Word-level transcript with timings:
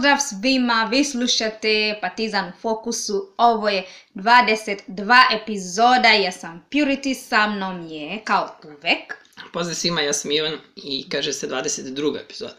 Pozdrav 0.00 0.18
svima, 0.20 0.88
vi 0.90 1.04
slušate 1.04 1.98
Partizan 2.00 2.48
u 2.48 2.52
fokusu, 2.52 3.34
ovo 3.36 3.68
je 3.68 3.84
22 4.14 5.22
epizoda, 5.32 6.08
ja 6.08 6.32
sam 6.32 6.64
Purity, 6.70 7.14
sa 7.14 7.46
mnom 7.46 7.86
je, 7.86 8.22
kao 8.24 8.56
uvek, 8.64 9.14
Pozdrav 9.52 9.74
svima, 9.74 10.00
ja 10.00 10.12
sam 10.12 10.30
Ivan 10.30 10.58
i 10.76 11.08
kaže 11.08 11.32
se 11.32 11.48
22. 11.48 12.20
epizoda. 12.20 12.56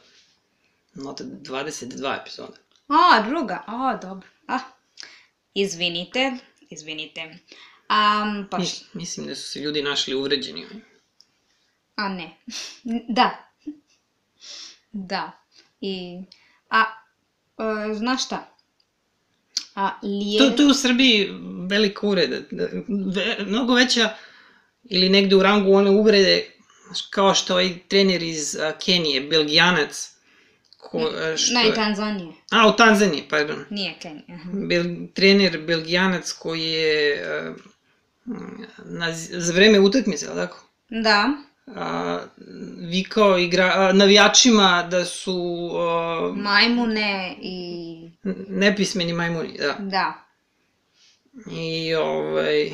Nota 0.93 1.23
22 1.23 2.21
epizoda. 2.21 2.53
a, 2.87 3.23
druga, 3.27 3.63
a, 3.67 3.97
dobro, 4.01 4.27
a, 4.47 4.59
izvinite, 5.53 6.31
izvinite, 6.61 7.21
um, 7.23 8.47
pa, 8.51 8.59
š- 8.59 8.85
mislim 8.93 9.27
da 9.27 9.35
su 9.35 9.49
se 9.49 9.59
ljudi 9.59 9.83
našli 9.83 10.15
uvređeni. 10.15 10.65
a 11.95 12.09
ne, 12.09 12.37
da, 13.17 13.51
da, 14.91 15.31
i, 15.81 16.19
a, 16.69 17.00
e, 17.59 17.93
znaš 17.93 18.25
šta, 18.25 18.55
a, 19.75 19.89
lije... 20.03 20.39
To, 20.39 20.49
to 20.49 20.63
je 20.63 20.69
u 20.69 20.73
Srbiji 20.73 21.29
velika 21.69 22.07
uvreda. 22.07 22.37
Ve, 23.15 23.37
mnogo 23.39 23.73
veća 23.73 24.09
ili 24.83 25.09
negde 25.09 25.35
u 25.35 25.43
rangu 25.43 25.73
one 25.73 25.89
uvrede 25.89 26.45
kao 27.09 27.33
što 27.33 27.53
ovaj 27.53 27.77
trener 27.87 28.23
iz 28.23 28.57
Kenije, 28.85 29.21
belgijanac, 29.21 30.09
ko, 30.77 31.11
što 31.37 31.53
Ne, 31.53 31.65
je- 31.65 31.73
Tanzanije, 31.75 32.33
A, 32.51 32.67
u 32.67 32.75
Tanzaniji, 32.75 33.23
pardon. 33.29 33.65
nije 33.69 33.95
Kenija. 34.01 34.39
Bel, 34.67 34.83
trener 35.13 35.59
belgijanac 35.59 36.31
koji 36.31 36.61
je 36.63 37.25
na, 38.85 39.13
za 39.13 39.53
vreme 39.53 39.79
utakmice, 39.79 40.27
ali 40.29 40.35
tako? 40.37 40.65
Da, 40.89 41.29
a, 41.67 42.19
vikao 42.77 43.37
igra, 43.37 43.71
a, 43.75 43.93
navijačima 43.93 44.87
da 44.91 45.05
su 45.05 45.69
a, 45.73 46.33
majmune 46.35 47.35
i, 47.41 48.11
nepismeni 48.47 49.13
majmuni, 49.13 49.57
da. 49.57 49.75
da, 49.79 50.25
I 51.51 51.95
ovaj... 51.95 52.71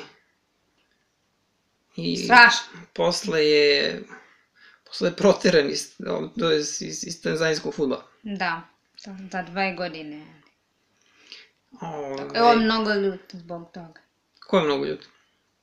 I 1.96 2.18
strašno. 2.18 2.80
posle 2.94 3.46
je 3.46 4.04
posle 4.88 5.10
je 5.10 5.16
proteran 5.16 5.70
iz, 5.70 5.98
to 6.40 6.50
je 6.50 6.60
iz, 6.60 6.82
iz, 6.82 7.04
iz 7.08 7.22
tanzanijskog 7.22 7.74
futbola. 7.74 8.04
Da, 8.24 8.62
za, 9.32 9.42
dve 9.42 9.74
godine. 9.74 10.26
Ovaj, 11.82 12.26
Evo 12.34 12.56
mnogo 12.56 12.94
ljut 12.94 13.22
zbog 13.32 13.72
toga. 13.74 14.02
Ko 14.48 14.58
je 14.58 14.64
mnogo 14.64 14.86
ljut? 14.86 15.08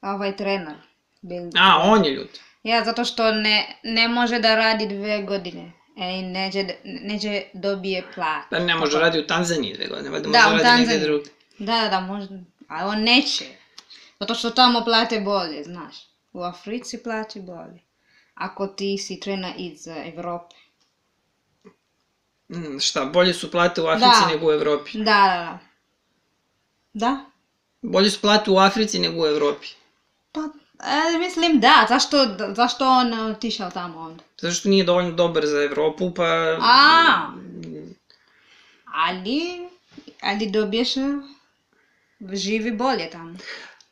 Ovaj 0.00 0.36
trener. 0.36 0.76
Bil... 1.22 1.42
A, 1.58 1.82
on 1.82 2.04
je 2.04 2.10
ljut. 2.10 2.40
Ja, 2.64 2.84
zato 2.84 3.04
što 3.04 3.32
ne, 3.32 3.76
ne 3.82 4.08
može 4.08 4.38
da 4.38 4.54
radi 4.54 4.86
dve 4.86 5.22
godine. 5.22 5.72
E, 5.98 6.18
i 6.18 6.22
neće, 6.22 6.66
neće 6.84 7.44
dobije 7.52 8.04
plat. 8.14 8.50
Da 8.50 8.58
ne 8.58 8.74
može 8.74 8.98
radi 8.98 9.18
u 9.18 9.26
Tanzaniji 9.26 9.74
dve 9.74 9.86
godine, 9.86 10.10
valjda 10.10 10.28
Da, 10.28 10.38
može 10.42 10.62
radi 10.62 10.80
negde 10.80 10.84
Tanzaniji. 10.84 11.02
drugde. 11.02 11.30
Da, 11.58 11.80
da, 11.80 11.88
da, 11.88 12.00
možda. 12.00 12.34
A 12.68 12.86
on 12.86 13.00
neće. 13.02 13.44
Zato 14.20 14.34
što 14.34 14.50
tamo 14.50 14.84
plate 14.84 15.20
bolje, 15.20 15.64
znaš. 15.64 15.94
U 16.32 16.42
Africi 16.42 17.02
plati 17.02 17.40
bolje. 17.40 17.80
Ako 18.34 18.66
ti 18.66 18.98
si 18.98 19.20
trener 19.20 19.52
iz 19.58 19.86
Evrope. 19.86 20.54
Mm, 22.48 22.78
šta, 22.80 23.04
bolje 23.04 23.34
su 23.34 23.50
plate 23.50 23.82
u 23.82 23.86
Africi 23.86 24.20
Da. 24.22 24.28
nego 24.28 24.46
u 24.46 24.52
Evropi. 24.52 24.90
Da, 24.94 25.04
da, 25.04 25.36
da. 25.36 25.58
Da? 26.92 27.24
Bolje 27.82 28.10
su 28.10 28.20
plate 28.20 28.50
u 28.50 28.58
Africi 28.58 28.98
nego 28.98 29.22
u 29.22 29.26
Evropi. 29.26 29.66
Pa, 30.32 30.40
e, 30.80 31.18
mislim 31.18 31.60
da, 31.60 31.86
zašto, 31.88 32.36
zašto 32.54 32.88
on 32.88 33.14
e, 33.14 33.22
otišao 33.22 33.70
tamo 33.70 34.00
onda? 34.00 34.24
Zato 34.40 34.54
što 34.54 34.68
nije 34.68 34.84
dovoljno 34.84 35.12
dobar 35.12 35.46
za 35.46 35.62
Evropu, 35.62 36.14
pa... 36.14 36.24
A, 36.60 37.32
ali, 38.94 39.68
ali 40.22 40.50
dobiješ, 40.50 40.96
e, 40.96 41.00
živi 42.32 42.72
bolje 42.72 43.10
tamo. 43.10 43.34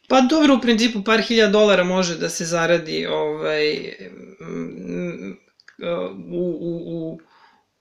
Pa 0.08 0.20
dobro, 0.20 0.54
u 0.54 0.60
principu 0.60 1.04
par 1.04 1.20
hiljada 1.20 1.52
dolara 1.52 1.84
može 1.84 2.16
da 2.16 2.28
se 2.28 2.44
zaradi 2.44 3.06
ovaj, 3.06 3.96
mm, 4.40 5.32
u, 6.32 6.58
u, 6.60 6.82
u, 6.86 7.20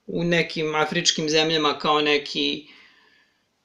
u 0.08 0.24
nekim 0.24 0.76
afričkim 0.76 1.30
zemljama 1.30 1.80
kao 1.80 2.02
neki 2.02 2.68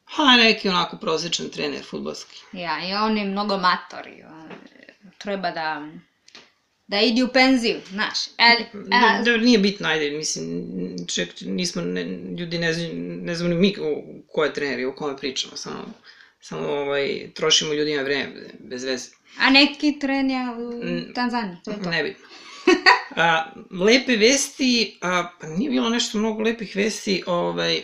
ha, 0.04 0.36
neki 0.36 0.68
onako 0.68 0.96
prosječan 0.96 1.48
trener 1.48 1.84
futbolski. 1.84 2.40
Ja, 2.52 2.88
i 2.88 2.94
on 2.94 3.18
je 3.18 3.24
mnogo 3.24 3.56
matori. 3.56 4.22
on, 4.22 4.50
Treba 5.18 5.50
da, 5.50 5.88
da 6.86 7.00
idi 7.00 7.22
u 7.22 7.28
penziju, 7.28 7.80
znaš. 7.90 8.18
Ali, 8.36 8.64
a, 8.92 9.22
Da, 9.22 9.30
da, 9.30 9.36
nije 9.36 9.58
bitno, 9.58 9.88
ajde, 9.88 10.10
mislim, 10.10 10.64
ček, 11.08 11.28
nismo, 11.40 11.82
ne, 11.82 12.04
ljudi 12.38 12.58
ne 12.58 12.72
znaju, 12.72 12.94
ne 12.96 13.34
znamo 13.34 13.54
ni 13.54 13.60
mi 13.60 13.74
ko, 14.28 14.44
je 14.44 14.54
trener 14.54 14.78
i 14.80 14.84
o 14.84 14.94
kome 14.94 15.16
pričamo, 15.16 15.56
samo, 15.56 15.92
samo 16.40 16.68
ovaj, 16.68 17.30
trošimo 17.34 17.72
ljudima 17.74 18.02
vreme 18.02 18.32
bez 18.58 18.84
veze. 18.84 19.10
a 19.38 19.50
neki 19.50 19.98
tren 19.98 20.30
je 20.30 20.40
u 20.58 20.84
Mm, 20.84 21.12
Tanzaniji, 21.14 21.56
to 21.64 21.70
je 21.70 21.82
to. 21.82 21.90
Nebitno. 21.90 22.26
A, 23.16 23.44
lepe 23.70 24.16
vesti, 24.16 24.98
a, 25.02 25.28
pa 25.40 25.46
nije 25.46 25.70
bilo 25.70 25.88
nešto 25.88 26.18
mnogo 26.18 26.42
lepih 26.42 26.76
vesti, 26.76 27.22
ovaj, 27.26 27.82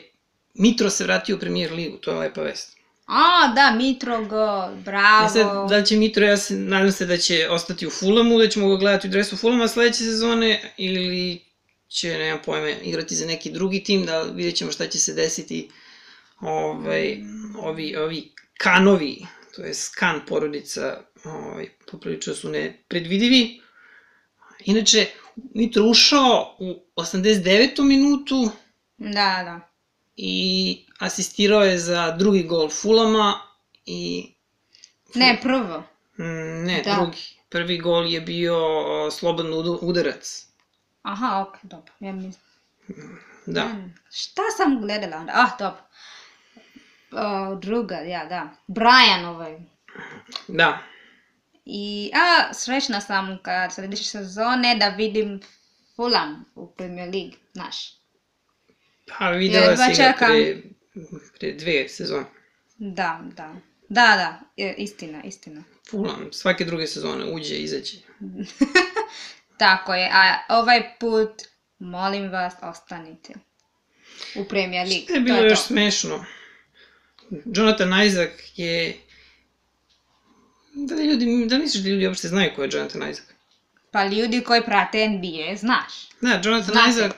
Mitro 0.54 0.90
se 0.90 1.04
vratio 1.04 1.36
u 1.36 1.38
premier 1.38 1.72
ligu, 1.72 1.96
to 1.96 2.10
je 2.12 2.18
lepa 2.18 2.42
vest. 2.42 2.71
A, 3.06 3.52
da, 3.54 3.70
Mitrogo, 3.70 4.68
bravo. 4.84 5.26
E 5.26 5.28
sad, 5.28 5.68
da 5.68 5.84
će 5.84 5.96
Mitro, 5.96 6.26
ja 6.26 6.36
se, 6.36 6.54
nadam 6.54 6.92
se 6.92 7.06
da 7.06 7.16
će 7.16 7.48
ostati 7.50 7.86
u 7.86 7.90
Fulamu, 7.90 8.38
da 8.38 8.48
ćemo 8.48 8.68
ga 8.68 8.76
gledati 8.76 9.08
u 9.08 9.10
dresu 9.10 9.36
Fulama 9.36 9.68
sledeće 9.68 9.98
sezone, 9.98 10.74
ili 10.76 11.44
će, 11.88 12.18
nemam 12.18 12.42
pojma, 12.44 12.70
igrati 12.70 13.14
za 13.14 13.26
neki 13.26 13.50
drugi 13.50 13.84
tim, 13.84 14.06
da 14.06 14.22
vidjet 14.22 14.56
ćemo 14.56 14.72
šta 14.72 14.86
će 14.86 14.98
se 14.98 15.14
desiti 15.14 15.70
ovaj, 16.40 17.16
ovi, 17.62 17.96
ovi 17.96 18.32
kanovi, 18.58 19.26
to 19.56 19.62
je 19.62 19.74
skan 19.74 20.20
porodica, 20.28 21.00
ovaj, 21.24 21.68
poprilično 21.90 22.34
su 22.34 22.48
nepredvidivi. 22.48 23.60
Inače, 24.64 25.06
Mitro 25.54 25.84
ušao 25.84 26.56
u 26.58 26.84
89. 26.96 27.84
minutu 27.84 28.50
Da, 28.98 29.42
da. 29.44 29.71
I 30.16 30.34
asistirao 30.98 31.62
je 31.62 31.78
za 31.78 32.10
drugi 32.10 32.42
gol 32.42 32.68
Fulama 32.70 33.40
i 33.86 34.32
Ne, 35.14 35.38
prvo. 35.42 35.82
Mm, 36.18 36.64
Ne, 36.64 36.82
Da. 36.84 36.94
drugi. 36.94 37.18
Prvi 37.48 37.78
gol 37.78 38.06
je 38.06 38.20
bio 38.20 38.56
udu- 39.50 39.78
udarac. 39.82 40.46
Aha, 41.02 41.40
ok, 41.40 41.56
dobro. 41.62 41.92
Ja 42.00 42.12
mislim. 42.12 42.34
Da. 43.46 43.64
Mm, 43.64 43.94
Šta 44.10 44.42
sam 44.56 44.80
gledala 44.80 45.16
onda? 45.16 45.32
Ah, 45.34 45.50
dobro. 45.58 45.80
O, 47.12 47.54
druga, 47.54 47.94
ja, 47.96 48.24
da. 48.24 48.48
Brian 48.66 49.24
ovaj. 49.26 49.58
Da. 50.48 50.78
I, 51.64 52.10
a, 52.14 52.54
srećna 52.54 53.00
sam 53.00 53.38
kad 53.42 53.74
sljedeće 53.74 54.04
sezone 54.04 54.76
da 54.76 54.88
vidim 54.88 55.40
Fulham 55.96 56.44
u 56.54 56.66
Premier 56.68 57.14
League, 57.14 57.36
znaš. 57.52 58.01
Pa 59.06 59.30
videla 59.30 59.66
Jedva 59.66 59.84
si 59.84 59.90
ga 59.90 60.12
čekam. 60.12 60.28
pre, 60.28 60.62
pre 61.38 61.52
dve 61.52 61.88
sezone. 61.88 62.24
Da, 62.78 63.20
da. 63.36 63.54
Da, 63.88 64.02
da, 64.16 64.40
je, 64.56 64.74
istina, 64.78 65.22
istina. 65.24 65.62
Fulham, 65.90 66.28
svake 66.32 66.64
druge 66.64 66.86
sezone 66.86 67.24
uđe 67.24 67.54
i 67.54 67.62
izađe. 67.62 67.96
Tako 69.58 69.94
je, 69.94 70.10
a 70.12 70.38
ovaj 70.48 70.82
put, 71.00 71.30
molim 71.78 72.30
vas, 72.30 72.54
ostanite 72.62 73.32
u 74.36 74.44
Premier 74.44 74.86
League. 74.88 75.04
Šta 75.04 75.12
je 75.12 75.18
To 75.20 75.24
bilo 75.24 75.38
je 75.38 75.48
još 75.50 75.58
to. 75.58 75.64
smešno? 75.66 76.24
Jonathan 77.44 78.02
Isaac 78.06 78.30
je... 78.56 78.96
Da 80.74 80.94
li, 80.94 81.06
ljudi, 81.06 81.46
da 81.46 81.56
li 81.56 81.62
misliš 81.62 81.82
da 81.82 81.88
ljudi 81.88 82.06
uopšte 82.06 82.28
znaju 82.28 82.50
ko 82.56 82.62
je 82.62 82.68
Jonathan 82.72 83.10
Isaac? 83.10 83.26
Pa 83.90 84.04
ljudi 84.04 84.40
koji 84.40 84.62
prate 84.62 85.08
NBA, 85.08 85.56
znaš. 85.56 86.08
Da, 86.20 86.40
Jonathan 86.44 86.72
Znate. 86.74 86.90
Isaac... 86.90 87.12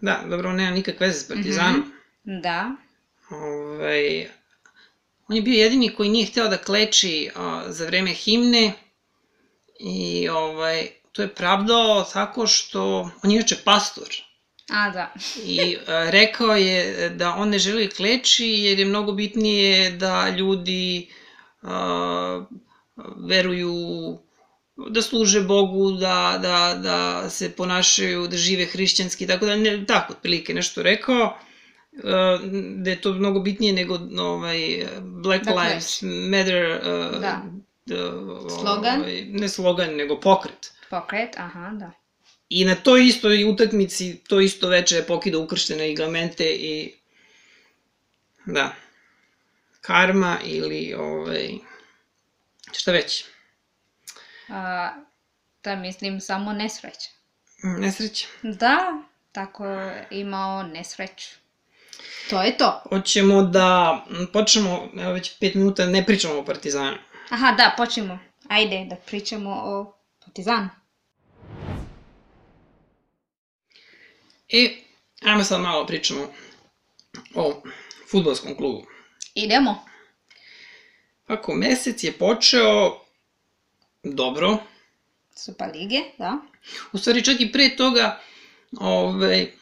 Da, 0.00 0.24
dobro, 0.30 0.50
on 0.50 0.56
nema 0.56 0.70
nikakve 0.70 1.06
veze 1.06 1.20
s 1.20 1.28
Partizanom. 1.28 1.92
Da. 2.24 2.70
Ovaj, 3.30 4.28
on 5.28 5.36
je 5.36 5.42
bio 5.42 5.62
jedini 5.62 5.94
koji 5.94 6.08
nije 6.08 6.26
hteo 6.26 6.48
da 6.48 6.56
kleči 6.58 7.30
a, 7.36 7.64
za 7.68 7.86
vreme 7.86 8.10
himne 8.12 8.72
i 9.80 10.28
ovaj, 10.28 10.88
to 11.12 11.22
je 11.22 11.28
pravdao 11.28 12.04
tako 12.12 12.46
što, 12.46 13.10
on 13.22 13.30
je 13.30 13.36
inače 13.36 13.56
pastor, 13.64 14.08
A, 14.68 14.90
da. 14.90 15.12
i 15.44 15.76
a, 15.86 16.10
rekao 16.10 16.56
je 16.56 17.08
da 17.10 17.34
on 17.34 17.48
ne 17.48 17.58
želi 17.58 17.90
kleči 17.90 18.46
jer 18.46 18.78
je 18.78 18.84
mnogo 18.84 19.12
bitnije 19.12 19.90
da 19.90 20.28
ljudi 20.28 21.08
a, 21.62 22.44
veruju 23.16 24.18
da 24.86 25.02
služe 25.02 25.40
Bogu, 25.40 25.90
da, 25.92 26.38
da, 26.42 26.78
da 26.82 27.30
se 27.30 27.50
ponašaju, 27.50 28.28
da 28.28 28.36
žive 28.36 28.66
hrišćanski, 28.66 29.26
tako 29.26 29.46
da 29.46 29.56
ne, 29.56 29.86
tako 29.86 30.12
otprilike 30.12 30.54
nešto 30.54 30.82
rekao, 30.82 31.38
e, 31.92 32.00
da 32.76 32.90
je 32.90 33.00
to 33.00 33.12
mnogo 33.12 33.40
bitnije 33.40 33.72
nego 33.72 33.98
ovaj, 34.18 34.86
Black 35.00 35.44
Da 35.44 35.54
Lives 35.54 36.02
Matter, 36.02 36.56
e, 36.56 36.80
Da. 37.20 37.42
da, 37.86 38.12
Slogan? 38.62 39.00
Ovaj, 39.00 39.24
ne 39.24 39.48
slogan, 39.48 39.94
nego 39.94 40.20
pokret. 40.20 40.72
Pokret, 40.90 41.36
aha, 41.36 41.70
da. 41.72 41.90
I 42.48 42.64
na 42.64 42.74
toj 42.74 43.06
istoj 43.06 43.44
utakmici, 43.44 44.16
to 44.28 44.40
isto 44.40 44.68
veče 44.68 44.96
je 44.96 45.06
pokidao 45.06 45.40
ukrštene 45.40 45.90
igamente 45.92 46.44
i 46.44 46.92
da, 48.46 48.74
karma 49.80 50.38
ili, 50.44 50.94
ovaj, 50.94 51.50
šta 52.72 52.92
već, 52.92 53.24
A, 54.48 54.90
da 55.64 55.76
mislim 55.76 56.20
samo 56.20 56.52
nesreća. 56.52 57.08
nesreća. 57.62 58.26
Da, 58.42 59.02
tako 59.32 59.66
je 59.66 60.08
imao 60.10 60.62
nesreću. 60.62 61.28
To 62.30 62.42
je 62.42 62.56
to. 62.58 62.82
Hoćemo 62.88 63.42
da 63.42 63.98
počnemo, 64.32 64.88
evo 65.00 65.12
već 65.12 65.38
pet 65.40 65.54
minuta 65.54 65.86
ne 65.86 66.06
pričamo 66.06 66.38
o 66.38 66.44
Partizanu. 66.44 66.96
Aha, 67.30 67.52
da, 67.52 67.74
počnemo. 67.76 68.18
Ajde 68.48 68.86
da 68.90 68.96
pričamo 68.96 69.50
o 69.50 69.92
Partizanu. 70.24 70.68
E, 74.48 74.76
ajmo 75.22 75.44
sad 75.44 75.60
malo 75.60 75.86
pričamo 75.86 76.32
o 77.34 77.62
futbolskom 78.10 78.56
klubu. 78.56 78.86
Idemo. 79.34 79.84
Ako 81.26 81.54
mesec 81.54 82.04
je 82.04 82.12
počeo 82.12 83.00
dobro, 84.02 84.58
Super 85.36 85.68
lige, 85.74 85.98
da. 86.18 86.38
u 86.92 86.98
stvari 86.98 87.24
čak 87.24 87.40
i 87.40 87.52
pre 87.52 87.76
toga, 87.76 88.20
ovaj, 88.72 89.52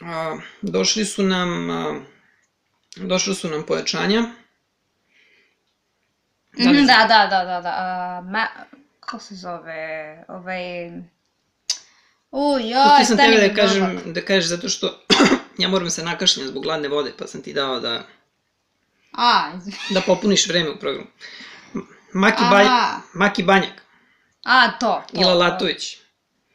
a, 0.00 0.38
došli 0.62 1.04
su 1.04 1.22
nam, 1.22 1.70
a, 1.70 2.00
došli 2.96 3.34
su 3.34 3.48
nam 3.48 3.62
pojačanja. 3.62 4.22
Da 6.58 6.70
li 6.70 6.76
Mhm, 6.76 6.86
da, 6.86 7.06
da, 7.08 7.26
da, 7.26 7.44
da, 7.44 7.60
da. 7.60 7.74
A, 7.76 8.20
ma, 8.22 8.46
kako 9.00 9.18
se 9.18 9.34
zove? 9.34 9.74
Ovaj... 10.28 10.88
U, 12.30 12.58
joj, 12.60 12.84
Pustio 12.84 13.04
sam 13.06 13.16
stani 13.16 13.34
tebe 13.34 13.48
da 13.48 13.54
kažem, 13.54 14.00
da 14.06 14.24
kažeš 14.24 14.48
zato 14.48 14.68
što 14.68 15.00
ja 15.58 15.68
moram 15.68 15.90
se 15.90 16.02
nakašljati 16.02 16.48
zbog 16.48 16.62
gladne 16.62 16.88
vode, 16.88 17.12
pa 17.18 17.26
sam 17.26 17.42
ti 17.42 17.52
dao 17.52 17.80
da, 17.80 18.06
A, 19.12 19.50
izv- 19.56 19.94
da 19.94 20.00
popuniš 20.00 20.46
vreme 20.48 20.70
u 20.70 20.78
programu. 20.78 21.06
Maki, 22.16 22.42
Aha. 22.42 22.50
Banj, 22.50 22.68
Maki 23.14 23.42
Banjak, 23.42 23.82
a, 24.44 24.78
to, 24.80 25.02
to. 25.12 25.20
Ila 25.20 25.32
to. 25.32 25.38
Latović. 25.38 25.96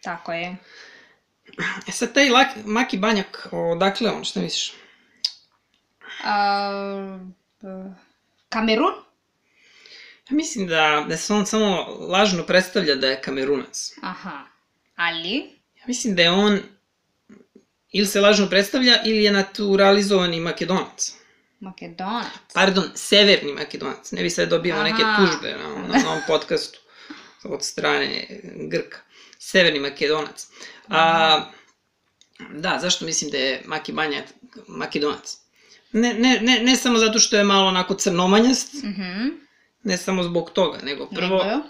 Tako 0.04 0.34
je. 0.34 0.58
E 1.88 1.92
sad 1.92 2.14
taj 2.14 2.30
Lak, 2.30 2.48
Maki 2.66 2.98
Banjak, 2.98 3.48
odakle 3.52 4.12
on, 4.12 4.24
šta 4.24 4.40
misliš? 4.40 4.74
A, 6.24 7.20
Kamerun? 8.50 8.94
Ja 10.30 10.36
mislim 10.36 10.68
da, 10.68 11.06
da 11.10 11.18
se 11.18 11.34
on 11.34 11.46
samo 11.46 11.86
lažno 12.10 12.44
predstavlja 12.44 12.96
da 12.96 13.08
je 13.08 13.22
kamerunac. 13.22 13.92
Aha. 14.02 14.40
Ali? 14.96 15.36
Ja 15.76 15.84
mislim 15.88 16.16
da 16.16 16.22
je 16.22 16.32
on 16.32 16.60
ili 17.92 18.08
se 18.08 18.22
lažno 18.22 18.50
predstavlja 18.50 19.02
ili 19.04 19.24
je 19.24 19.32
naturalizovani 19.32 20.40
makedonac. 20.40 21.12
Makedonac. 21.62 22.26
Pardon, 22.54 22.84
severni 22.96 23.54
makedonac. 23.54 24.12
Ne 24.12 24.22
bi 24.22 24.30
sad 24.30 24.50
dobijamo 24.50 24.84
neke 24.84 25.04
Aha. 25.04 25.26
tužbe 25.26 25.52
na, 25.54 25.68
na 25.98 26.10
ovom 26.10 26.22
podcastu 26.28 26.80
od 27.44 27.64
strane 27.64 28.28
Grka. 28.70 28.98
Severni 29.40 29.80
makedonac. 29.80 30.48
A, 30.90 31.46
da, 32.52 32.78
zašto 32.82 33.06
mislim 33.06 33.32
da 33.32 33.38
je 33.38 33.62
Maki 33.66 33.92
Banjak 33.92 34.24
makedonac? 34.68 35.38
Ne, 35.92 36.14
ne, 36.14 36.40
ne, 36.42 36.60
ne 36.60 36.76
samo 36.76 37.00
zato 37.00 37.20
što 37.20 37.38
je 37.38 37.44
malo 37.44 37.68
onako 37.68 37.94
crnomanjast, 37.96 38.74
Mhm. 38.74 39.28
ne 39.84 39.98
samo 39.98 40.24
zbog 40.24 40.50
toga, 40.50 40.78
nego 40.84 41.06
prvo... 41.06 41.44
Nego? 41.44 41.62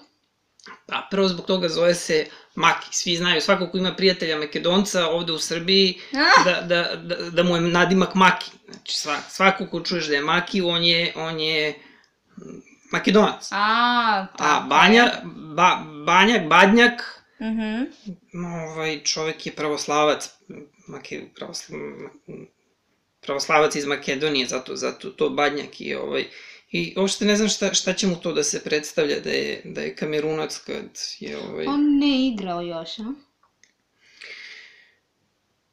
Pa 0.86 1.08
prvo 1.12 1.28
zbog 1.28 1.46
toga 1.46 1.70
zove 1.70 1.96
se 1.96 2.26
Maki. 2.56 2.88
Svi 2.92 3.16
znaju, 3.16 3.42
svako 3.42 3.68
ko 3.68 3.78
ima 3.78 3.94
prijatelja 3.94 4.38
Makedonca 4.38 5.08
ovde 5.08 5.32
u 5.34 5.40
Srbiji, 5.40 6.00
Ah! 6.14 6.44
da, 6.46 6.62
da, 6.62 6.96
da, 6.96 7.30
da 7.30 7.44
mu 7.44 7.56
je 7.56 7.62
nadimak 7.62 8.16
Maki. 8.16 8.52
Znači 8.66 8.98
sva, 8.98 9.18
svako 9.22 9.66
ko 9.66 9.80
čuješ 9.82 10.08
da 10.08 10.16
je 10.16 10.22
Maki, 10.22 10.62
on 10.62 10.84
je, 10.84 11.14
on 11.16 11.40
je 11.40 11.80
mm, 12.38 12.44
Makedonac. 12.92 13.48
A, 13.52 13.58
A 13.58 14.28
tako 14.38 14.68
Banja, 14.68 15.04
je. 15.04 15.12
ba, 15.54 15.78
Banjak, 16.06 16.48
Badnjak, 16.48 17.18
Mhm. 17.40 17.84
ovaj 18.68 19.00
čovek 19.00 19.46
je 19.46 19.52
pravoslavac, 19.54 20.30
Make, 20.88 21.22
pravosla, 21.36 21.78
pravoslavac 23.22 23.76
iz 23.76 23.86
Makedonije, 23.86 24.48
zato, 24.48 24.76
zato 24.76 25.10
to 25.10 25.30
Badnjak 25.30 25.82
i 25.82 25.96
ovaj, 25.96 26.26
I 26.72 26.94
uopšte 26.98 27.26
ne 27.26 27.36
znam 27.36 27.50
šta, 27.50 27.74
šta 27.74 27.94
će 27.94 28.08
mu 28.08 28.16
to 28.16 28.34
da 28.34 28.44
se 28.44 28.64
predstavlja 28.64 29.20
da 29.20 29.30
je, 29.30 29.62
da 29.66 29.82
je 29.82 29.96
kamerunac 29.96 30.58
kad 30.58 31.00
je 31.20 31.38
ovaj... 31.38 31.66
On 31.68 31.98
ne 31.98 32.28
igrao 32.28 32.62
još, 32.62 33.00
a? 33.00 33.14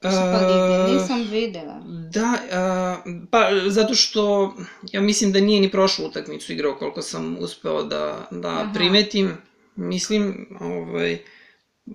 Lige, 0.02 0.92
nisam 0.92 1.26
videla. 1.30 1.80
Da, 2.12 2.38
a, 2.52 2.96
pa 3.30 3.50
zato 3.66 3.94
što 3.94 4.54
ja 4.92 5.00
mislim 5.00 5.32
da 5.32 5.40
nije 5.40 5.60
ni 5.60 5.70
prošlu 5.70 6.06
utakmicu 6.06 6.52
igrao 6.52 6.74
koliko 6.74 7.02
sam 7.02 7.36
uspeo 7.40 7.82
da, 7.82 8.28
da 8.30 8.48
Aha. 8.48 8.72
primetim. 8.74 9.36
Mislim, 9.76 10.48
ovaj, 10.60 11.18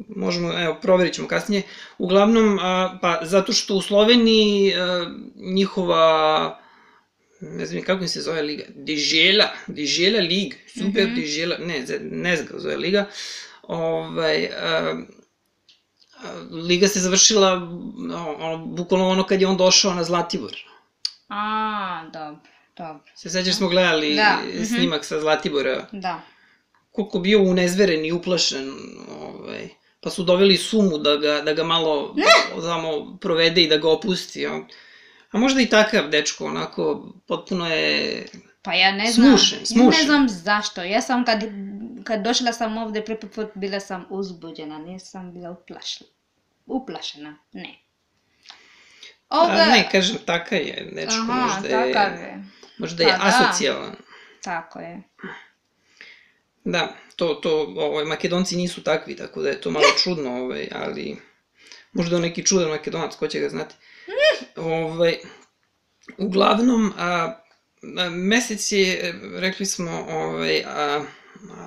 možemo, 0.08 0.62
evo, 0.62 0.78
proverit 0.82 1.14
ćemo 1.14 1.28
kasnije. 1.28 1.62
Uglavnom, 1.98 2.60
a, 2.62 2.98
pa 3.02 3.20
zato 3.22 3.54
što 3.54 3.76
u 3.76 3.82
Sloveniji 3.82 4.74
a, 4.76 5.12
njihova 5.36 6.60
ne 7.52 7.66
znam 7.66 7.84
kako 7.84 8.08
se 8.08 8.22
zove 8.22 8.42
liga, 8.42 8.64
Dežela, 8.76 9.50
Dežela 9.68 10.20
Lig, 10.20 10.56
Super 10.74 11.08
Mhm. 11.08 11.16
Dežela, 11.16 11.58
ne, 11.58 11.86
ne 12.02 12.36
znam 12.36 12.48
kako 12.48 12.60
zove 12.60 12.78
liga, 12.78 13.06
ovaj, 13.64 14.46
a, 14.46 15.02
liga 16.52 16.88
se 16.88 17.00
završila, 17.00 17.56
no, 17.98 18.36
ono, 18.40 18.66
bukvalno 18.66 19.10
ono 19.10 19.24
kad 19.24 19.42
je 19.42 19.48
on 19.48 19.58
došao 19.58 19.94
na 19.94 20.04
Zlatibor. 20.04 20.52
A, 21.30 22.10
dobro, 22.14 22.40
dobro. 22.78 23.04
Se 23.16 23.30
sećaš 23.30 23.56
smo 23.56 23.68
gledali 23.68 24.16
Da, 24.16 24.40
mhm. 24.54 24.64
snimak 24.64 25.06
sa 25.06 25.20
Zlatibora, 25.20 25.88
Da. 25.92 26.22
koliko 26.92 27.20
bio 27.20 27.42
unezveren 27.42 28.06
i 28.06 28.12
uplašen, 28.12 28.74
ovaj, 29.20 29.70
pa 30.02 30.10
su 30.10 30.24
doveli 30.24 30.58
sumu 30.58 30.98
da 30.98 31.16
ga, 31.18 31.42
da 31.42 31.54
ga 31.54 31.64
malo 31.64 32.16
samo 32.62 33.18
provede 33.22 33.62
i 33.64 33.68
da 33.68 33.78
ga 33.78 33.90
opusti. 33.90 34.46
On. 34.46 34.66
A 35.34 35.38
možda 35.38 35.62
i 35.62 35.70
takav 35.70 36.10
dečko, 36.10 36.46
onako, 36.46 37.14
potpuno 37.28 37.68
je... 37.68 38.26
Pa 38.62 38.74
ja 38.74 38.92
ne 38.92 39.12
znam. 39.12 39.28
Smušen, 39.28 39.60
Ja 39.60 39.66
smušen. 39.66 40.00
ne 40.00 40.06
znam 40.06 40.30
zašto. 40.30 40.84
Ja 40.84 41.02
sam 41.02 41.26
kad, 41.26 41.40
kad 42.04 42.22
došla 42.22 42.54
sam 42.54 42.78
ovde 42.78 43.06
prvi 43.06 43.20
put 43.20 43.48
bila 43.56 43.80
sam 43.80 44.06
uzbuđena, 44.10 44.78
nisam 44.78 45.34
bila 45.34 45.52
uplašena. 45.52 46.10
Uplašena, 46.66 47.36
ne. 47.54 47.76
Ovde... 49.30 49.62
A, 49.62 49.66
ne, 49.66 49.90
kažem, 49.92 50.18
takav 50.26 50.58
je 50.60 50.92
dečko, 50.96 51.14
Aha, 51.30 51.34
možda 51.34 51.70
takav 51.70 52.14
je, 52.20 52.24
je. 52.24 52.44
možda 52.78 53.04
je 53.04 53.10
Pa 53.10 53.18
da. 53.18 53.24
asocijalan. 53.24 53.96
Tako 54.44 54.80
je. 54.80 55.02
Da, 56.64 56.96
to, 57.16 57.34
to, 57.34 57.74
ovaj, 57.78 58.06
makedonci 58.06 58.56
nisu 58.56 58.84
takvi, 58.84 59.16
tako 59.16 59.42
da 59.42 59.50
je 59.50 59.62
to 59.62 59.72
malo 59.72 59.86
čudno, 60.04 60.38
ovaj, 60.38 60.68
ali 60.72 61.18
možda 61.94 62.20
neki 62.20 62.46
čudan 62.46 62.70
makedonac, 62.70 63.16
ko 63.16 63.28
će 63.28 63.40
ga 63.40 63.50
znati. 63.50 63.76
Ovaj, 64.56 65.18
uglavnom, 66.18 66.94
a, 66.98 67.06
a, 67.06 68.10
mesec 68.10 68.72
je, 68.72 69.14
rekli 69.36 69.66
smo, 69.66 70.06
ovaj, 70.10 70.64
a, 70.66 71.06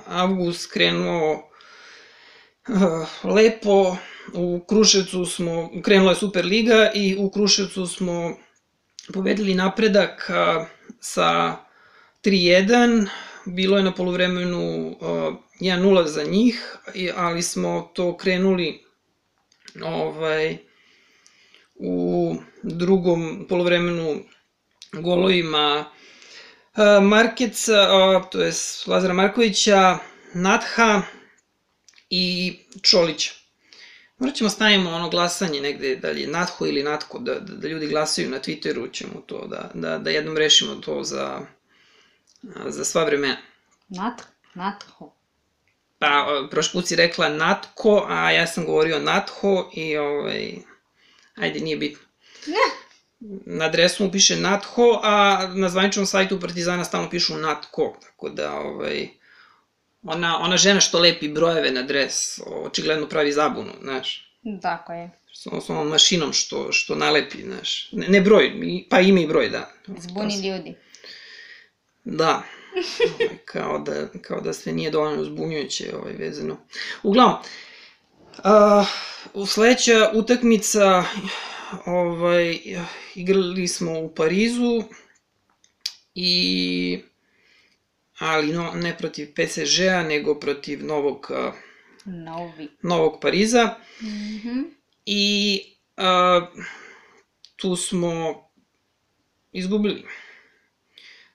avgust 0.07 0.71
krenuo 0.71 1.49
a, 2.67 3.05
lepo, 3.23 3.97
u 4.33 4.65
Kruševcu 4.69 5.25
smo, 5.25 5.69
krenula 5.83 6.11
je 6.11 6.15
Superliga 6.15 6.91
i 6.93 7.15
u 7.19 7.29
Kruševcu 7.31 7.87
smo 7.87 8.37
pobedili 9.13 9.55
napredak 9.55 10.29
a, 10.29 10.65
sa 10.99 11.55
3-1, 12.23 13.07
bilo 13.45 13.77
je 13.77 13.83
na 13.83 13.93
polovremenu 13.93 14.87
uh, 14.87 14.97
1-0 15.59 16.05
za 16.05 16.23
njih, 16.23 16.77
ali 17.15 17.41
smo 17.41 17.91
to 17.93 18.17
krenuli 18.17 18.83
ovaj, 19.83 20.57
u 21.79 22.35
drugom 22.63 23.45
polovremenu 23.49 24.19
golovima 24.93 25.85
uh, 25.85 27.03
Markeca, 27.03 27.87
to 28.31 28.41
je 28.41 28.51
Lazara 28.87 29.13
Markovića, 29.13 29.97
Natha 30.33 31.01
i 32.09 32.55
Čolića. 32.81 33.31
Morat 34.17 34.35
ćemo 34.35 34.49
stavimo 34.49 34.89
ono 34.89 35.09
glasanje 35.09 35.61
negde, 35.61 35.95
da 35.95 36.09
li 36.09 36.21
je 36.21 36.27
Natho 36.27 36.65
ili 36.65 36.83
Natko, 36.83 37.19
da, 37.19 37.33
da, 37.33 37.55
da 37.55 37.67
ljudi 37.67 37.87
glasaju 37.87 38.29
na 38.29 38.39
Twitteru, 38.39 38.91
ćemo 38.91 39.21
to, 39.25 39.47
da, 39.47 39.71
da, 39.73 39.97
da 39.97 40.09
jednom 40.09 40.37
rešimo 40.37 40.75
to 40.75 41.03
za, 41.03 41.39
za 42.65 42.85
sva 42.85 43.03
vremena. 43.03 43.37
Nat, 43.89 44.21
natho. 44.53 45.13
Pa, 45.99 46.27
o, 46.29 46.47
prošli 46.51 46.71
put 46.73 46.87
si 46.87 46.95
rekla 46.95 47.29
Natko, 47.29 48.05
a 48.09 48.31
ja 48.31 48.47
sam 48.47 48.65
govorio 48.65 48.99
Natho 48.99 49.69
i 49.73 49.97
ovaj, 49.97 50.55
ajde, 51.37 51.59
nije 51.59 51.77
bitno. 51.77 52.07
Na 53.45 53.65
adresu 53.65 54.03
mu 54.03 54.11
piše 54.11 54.35
Natho, 54.35 54.99
a 55.03 55.47
na 55.55 55.69
zvaničnom 55.69 56.05
sajtu 56.05 56.39
Partizana 56.39 56.85
stalno 56.85 57.09
pišu 57.09 57.37
Natko, 57.37 57.97
tako 58.01 58.29
da, 58.29 58.53
ovaj, 58.53 59.07
ona, 60.03 60.39
ona 60.39 60.57
žena 60.57 60.79
što 60.79 60.99
lepi 60.99 61.27
brojeve 61.27 61.71
na 61.71 61.79
adres, 61.79 62.39
očigledno 62.45 63.09
pravi 63.09 63.31
zabunu, 63.31 63.71
znaš. 63.81 64.31
Tako 64.61 64.93
je. 64.93 65.09
s 65.33 65.69
ovom 65.69 65.87
mašinom 65.87 66.33
što, 66.33 66.71
što 66.71 66.95
nalepi, 66.95 67.43
znaš. 67.43 67.91
Ne, 67.91 68.07
ne 68.07 68.21
broj, 68.21 68.51
pa 68.89 68.99
ime 68.99 69.21
i 69.21 69.27
broj, 69.27 69.49
da. 69.49 69.71
Zbuni 69.97 70.49
ljudi. 70.49 70.75
Da. 72.03 72.43
Ovaj, 72.77 73.37
kao 73.45 73.79
da, 73.79 74.07
kao 74.21 74.41
da 74.41 74.53
sve 74.53 74.71
nije 74.73 74.91
dovoljno 74.91 75.23
zbunjujuće 75.23 75.95
ovaj, 75.95 76.13
vezano. 76.13 76.57
Uglavnom, 77.03 77.37
a, 78.43 78.85
u 79.33 79.45
sledeća 79.45 80.11
utakmica 80.13 81.03
ovaj, 81.85 82.59
igrali 83.15 83.67
smo 83.67 83.99
u 83.99 84.15
Parizu 84.15 84.83
i 86.15 86.99
ali 88.19 88.53
no, 88.53 88.71
ne 88.73 88.97
protiv 88.97 89.33
PSG-a, 89.33 90.03
nego 90.03 90.39
protiv 90.39 90.85
novog, 90.85 91.31
a, 91.31 91.51
Novi. 92.05 92.67
novog 92.81 93.21
Pariza. 93.21 93.75
Mhm. 94.01 94.61
I 95.05 95.63
a, 95.97 96.47
tu 97.55 97.75
smo 97.75 98.43
izgubili. 99.51 100.05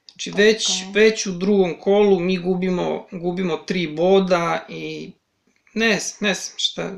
Znači 0.06 0.30
već, 0.30 0.68
Ok. 0.68 0.94
već 0.94 1.26
u 1.26 1.32
drugom 1.32 1.80
kolu 1.80 2.20
mi 2.20 2.38
gubimo, 2.38 3.06
gubimo 3.12 3.56
tri 3.56 3.86
boda 3.86 4.66
i 4.68 5.12
ne, 5.74 5.98
znam, 6.00 6.28
ne 6.28 6.34
znam 6.34 6.54
šta, 6.58 6.90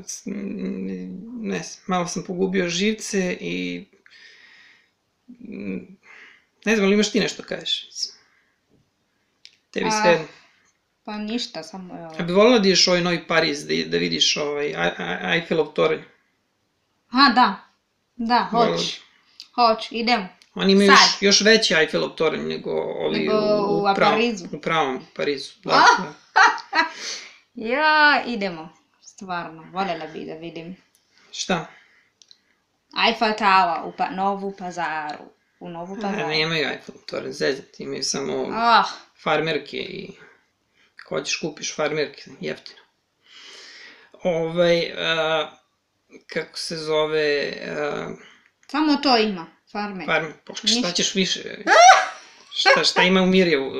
ne 1.41 1.59
znam, 1.63 1.83
malo 1.87 2.07
sam 2.07 2.23
pogubio 2.23 2.69
živce 2.69 3.37
i 3.41 3.85
ne 6.65 6.75
znam, 6.75 6.85
ali 6.85 6.93
imaš 6.93 7.11
ti 7.11 7.19
nešto 7.19 7.41
da 7.41 7.47
kažeš? 7.47 7.87
Tebi 9.71 9.85
A, 9.87 10.01
sve... 10.01 10.25
Pa 11.03 11.17
ništa, 11.17 11.63
samo 11.63 11.95
je 11.95 12.05
ovo. 12.05 12.15
A 12.19 12.23
bi 12.23 12.33
volila 12.33 12.59
da 12.59 12.67
ideš 12.67 12.87
u 12.87 12.89
ovaj 12.89 13.01
novi 13.03 13.27
Pariz, 13.27 13.67
da, 13.67 13.73
da 13.85 13.97
vidiš 13.97 14.37
ovaj 14.37 14.75
Aj- 14.75 14.93
Aj- 14.97 15.35
Eiffelov 15.35 15.67
toranj? 15.67 15.99
A, 17.09 17.33
da. 17.35 17.55
Da, 18.15 18.47
hoć. 18.51 18.99
Hoć, 19.55 19.87
idem. 19.91 20.27
Oni 20.53 20.71
imaju 20.71 20.87
još, 20.87 21.21
još 21.21 21.41
veći 21.41 21.73
Eiffelov 21.73 22.09
toranj 22.09 22.47
nego 22.47 22.71
ovi 22.81 23.19
Nego 23.19 23.33
u, 23.67 23.79
u 23.79 23.95
pravom, 23.95 24.13
Parizu. 24.15 24.45
u 24.51 24.61
pravom 24.61 25.05
Parizu. 25.15 25.51
Da, 25.63 25.71
da. 25.97 26.13
Ja, 27.55 28.23
idemo. 28.27 28.69
Stvarno, 29.01 29.65
voljela 29.71 30.07
bi 30.07 30.25
da 30.25 30.33
vidim. 30.33 30.75
Šta? 31.31 31.65
Eiffel 33.07 33.33
Tower 33.33 33.83
u 33.85 33.93
pa, 33.97 34.09
Novu 34.09 34.55
pazaru. 34.57 35.23
U 35.59 35.69
Novu 35.69 35.95
pazaru. 36.01 36.27
nemaju 36.27 36.67
Eiffelov 36.67 37.01
toranj, 37.05 37.31
zezati, 37.31 37.83
imaju 37.83 38.03
samo 38.03 38.47
Ah, 38.53 38.83
farmerke 39.23 39.77
i 39.77 40.11
ako 41.01 41.15
hoćeš 41.15 41.39
kupiš 41.39 41.75
farmerke, 41.75 42.23
jeftino. 42.39 42.79
Ovaj, 44.23 44.91
a, 44.97 45.49
kako 46.27 46.57
se 46.57 46.77
zove, 46.77 47.53
a, 47.77 48.09
samo 48.67 48.95
to 48.95 49.17
ima. 49.17 49.47
Farmer. 49.71 50.05
farmer, 50.05 50.33
pa 50.45 50.53
šta 50.55 50.91
ćeš 50.91 51.15
više? 51.15 51.39
Šta, 52.57 52.83
šta 52.83 53.03
ima 53.03 53.21
u 53.21 53.25
Mirjevu? 53.25 53.71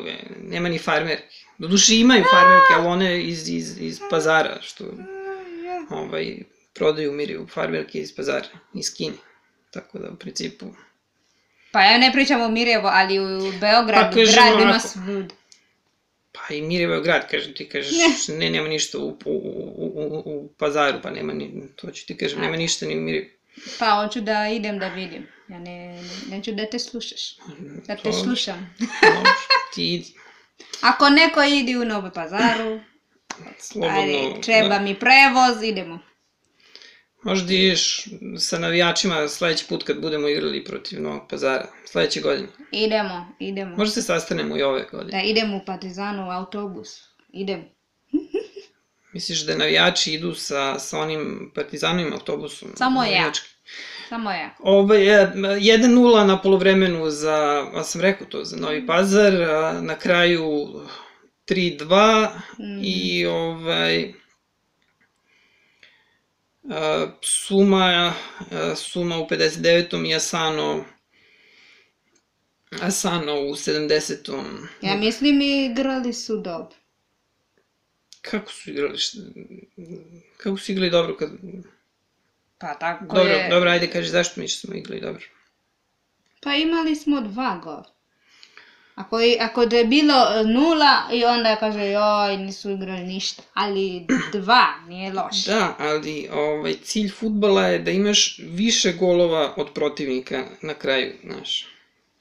Nema 0.41 0.69
ni 0.69 0.79
farmerke. 0.79 1.44
Doduše 1.57 1.95
imaju 1.95 2.23
farmerke, 2.31 2.73
ali 2.75 2.87
one 2.87 3.23
iz, 3.23 3.49
iz, 3.49 3.77
iz 3.81 3.99
pazara, 4.09 4.57
što 4.61 4.83
ovaj, 5.89 6.37
prodaju 6.73 7.11
Mirjevu 7.11 7.47
farmerke 7.47 7.99
iz 7.99 8.15
pazara, 8.15 8.47
iz 8.73 8.93
Kine. 8.93 9.17
Tako 9.71 9.99
da, 9.99 10.09
u 10.09 10.15
principu, 10.15 10.65
Pa 11.75 11.81
ja 11.81 11.97
ne 11.97 12.11
pričam 12.13 12.41
o 12.41 12.49
Mirjevo, 12.49 12.89
ali 12.93 13.19
u 13.19 13.51
Beogradu 13.59 14.09
Pa 14.09 14.15
kažemo 14.15 14.31
grad 14.31 14.61
ima 14.61 14.79
svud. 14.79 15.33
Pa 16.31 16.53
i 16.53 16.61
Mirjevo 16.61 16.93
je 16.93 17.01
grad, 17.01 17.29
kažem 17.31 17.53
ti, 17.53 17.69
kažeš, 17.69 17.91
ne, 18.27 18.49
nema 18.49 18.67
ništa 18.67 18.97
u, 18.99 19.09
u, 19.09 19.15
u, 19.25 19.91
u, 19.95 20.23
u 20.25 20.49
pazaru, 20.57 20.99
pa 21.03 21.11
nema 21.11 21.33
ni, 21.33 21.67
to 21.75 21.91
ću 21.91 22.05
ti 22.05 22.17
kažem, 22.17 22.39
nema 22.41 22.57
ništa 22.57 22.85
ni 22.85 22.97
u 22.97 23.01
Mirjevu. 23.01 23.25
Pa 23.79 24.03
hoću 24.03 24.21
da 24.21 24.47
idem 24.47 24.79
da 24.79 24.87
vidim. 24.87 25.27
Ja 25.47 25.59
ne, 25.59 25.87
ne, 25.87 26.03
neću 26.29 26.51
da 26.51 26.69
te 26.69 26.79
slušaš. 26.79 27.35
Da 27.87 27.95
te 27.95 28.03
To- 28.03 28.13
slušam. 28.13 28.75
Može, 28.79 29.45
ti 29.73 29.93
idi, 29.93 30.13
Ako 30.81 31.09
neko 31.09 31.43
idi 31.43 31.77
u 31.77 31.85
Novu 31.85 32.09
pazaru, 32.13 32.79
slobodno. 33.59 33.99
ajde, 33.99 34.41
treba 34.41 34.79
mi 34.79 34.99
prevoz, 34.99 35.63
idemo. 35.63 35.99
Možda 37.23 37.53
ideš 37.53 38.05
sa 38.37 38.59
navijačima 38.59 39.27
sledeći 39.27 39.65
put 39.69 39.83
kad 39.83 40.01
budemo 40.01 40.27
igrali 40.27 40.63
protiv 40.63 41.01
Novog 41.01 41.21
pazara, 41.29 41.67
sledeće 41.85 42.21
godine. 42.21 42.47
Idemo, 42.71 43.27
idemo. 43.39 43.77
Možda 43.77 43.91
se 43.91 44.01
sastanemo 44.01 44.57
i 44.57 44.61
ove 44.61 44.85
godine. 44.91 45.11
Da 45.11 45.23
idem 45.23 45.53
u 45.53 45.61
Partizanu 45.65 46.27
u 46.27 46.31
autobus. 46.31 46.89
Idem. 47.33 47.74
Misliš 49.15 49.45
da 49.45 49.57
navijači 49.57 50.13
idu 50.13 50.33
sa, 50.35 50.79
sa 50.79 50.99
onim 50.99 51.51
partizanovim 51.55 52.13
autobusom? 52.13 52.69
Samo 52.75 53.03
ja. 53.03 53.11
navijačkim? 53.11 53.49
Samo 54.09 54.31
ja. 54.31 54.55
Ovaj, 54.59 55.21
e, 55.21 55.31
1-0 55.35 56.27
na 56.27 56.41
polovremenu 56.41 57.09
za, 57.09 57.67
a 57.73 57.83
sam 57.83 58.01
rekao 58.01 58.27
to, 58.27 58.43
za 58.43 58.57
Novi 58.57 58.87
Pazar, 58.87 59.41
a 59.41 59.81
na 59.81 59.95
kraju 59.95 60.67
3-2 61.47 62.29
Mhm. 62.59 62.81
i 62.83 63.25
ovaj, 63.25 64.13
a, 66.69 67.07
suma, 67.21 68.13
a, 68.51 68.75
suma 68.75 69.17
u 69.17 69.27
59. 69.27 70.09
i 70.09 70.15
Asano, 70.15 70.85
Asano 72.81 73.33
u 73.33 73.55
70. 73.55 74.67
Ja 74.81 74.95
mislim 74.95 75.41
igrali 75.41 76.13
su 76.13 76.37
dobro. 76.37 76.75
Kako 78.31 78.51
su 78.51 78.69
igrali? 78.69 78.97
šta- 78.97 79.17
Kako 80.37 80.57
su 80.57 80.71
igrali 80.71 80.89
dobro 80.89 81.17
kad... 81.17 81.29
Pa 82.57 82.73
tako 82.73 83.05
Dobro, 83.05 83.23
je. 83.23 83.49
dobro, 83.49 83.69
ajde 83.69 83.87
kaži 83.87 84.09
zašto 84.09 84.41
mi 84.41 84.47
smo 84.47 84.75
igrali 84.75 85.01
dobro. 85.01 85.23
Pa 86.41 86.55
imali 86.55 86.95
smo 86.95 87.21
dva 87.21 87.59
gol. 87.63 87.83
Ako, 88.95 89.17
ako 89.39 89.65
da 89.65 89.77
je 89.77 89.85
bilo 89.85 90.13
e, 90.13 90.43
nula 90.43 91.09
i 91.13 91.25
onda 91.25 91.55
kaže 91.55 91.81
joj 91.81 92.37
nisu 92.37 92.69
igrali 92.69 93.03
ništa. 93.03 93.43
Ali 93.53 94.05
dva, 94.33 94.65
nije 94.87 95.13
loše. 95.13 95.51
Da, 95.51 95.75
ali 95.79 96.29
ovaj, 96.31 96.73
cilj 96.73 97.09
futbala 97.09 97.67
je 97.67 97.79
da 97.79 97.91
imaš 97.91 98.39
više 98.39 98.93
golova 98.93 99.53
od 99.57 99.73
protivnika 99.73 100.45
na 100.61 100.73
kraju, 100.73 101.13
znaš. 101.23 101.67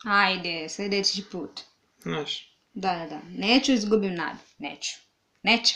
Ajde, 0.04 0.66
sljedeći 0.68 1.23
put. 1.32 1.61
Znaš. 2.02 2.50
Da, 2.75 2.94
da, 2.94 3.06
da. 3.06 3.20
Neću 3.38 3.73
izgubim 3.73 4.14
nadu. 4.14 4.38
Neću. 4.58 4.90
Neću. 5.42 5.75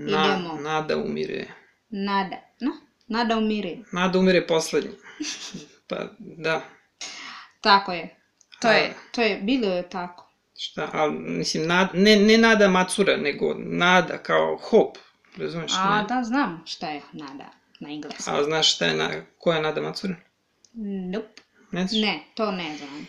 Na, 0.00 0.26
Idemo. 0.26 0.54
nada 0.54 0.96
umire. 0.96 1.46
Nada. 1.90 2.36
No, 2.60 2.70
nada 3.08 3.36
umire. 3.36 3.76
Nada 3.92 4.18
umire 4.18 4.46
poslednji. 4.46 4.90
Pa, 5.86 5.96
da. 6.18 6.62
Tako 7.60 7.92
je. 7.92 8.16
To 8.60 8.70
je, 8.70 8.94
to 9.12 9.22
je, 9.22 9.40
bilo 9.42 9.66
je 9.68 9.88
tako. 9.90 10.24
Šta, 10.58 10.90
ali, 10.92 11.12
mislim, 11.12 11.66
nad, 11.66 11.88
ne, 11.94 12.16
ne 12.16 12.38
nada 12.38 12.68
macura, 12.68 13.16
nego 13.16 13.54
nada 13.58 14.18
kao 14.18 14.56
hope. 14.62 15.00
Razumeš? 15.36 15.72
A, 15.76 15.98
ne? 15.98 16.06
da, 16.08 16.22
znam 16.24 16.62
šta 16.66 16.88
je 16.88 17.00
nada 17.12 17.50
na 17.80 17.90
engleskom. 17.90 18.34
A 18.34 18.44
znaš 18.44 18.74
šta 18.74 18.86
je, 18.86 18.94
na, 18.94 19.10
koja 19.38 19.56
je 19.56 19.62
nada 19.62 19.80
macura? 19.80 20.14
Nope. 21.12 21.42
Ne 21.72 21.86
znaš? 21.86 22.02
Ne, 22.02 22.24
to 22.34 22.52
ne 22.52 22.76
znam. 22.76 23.06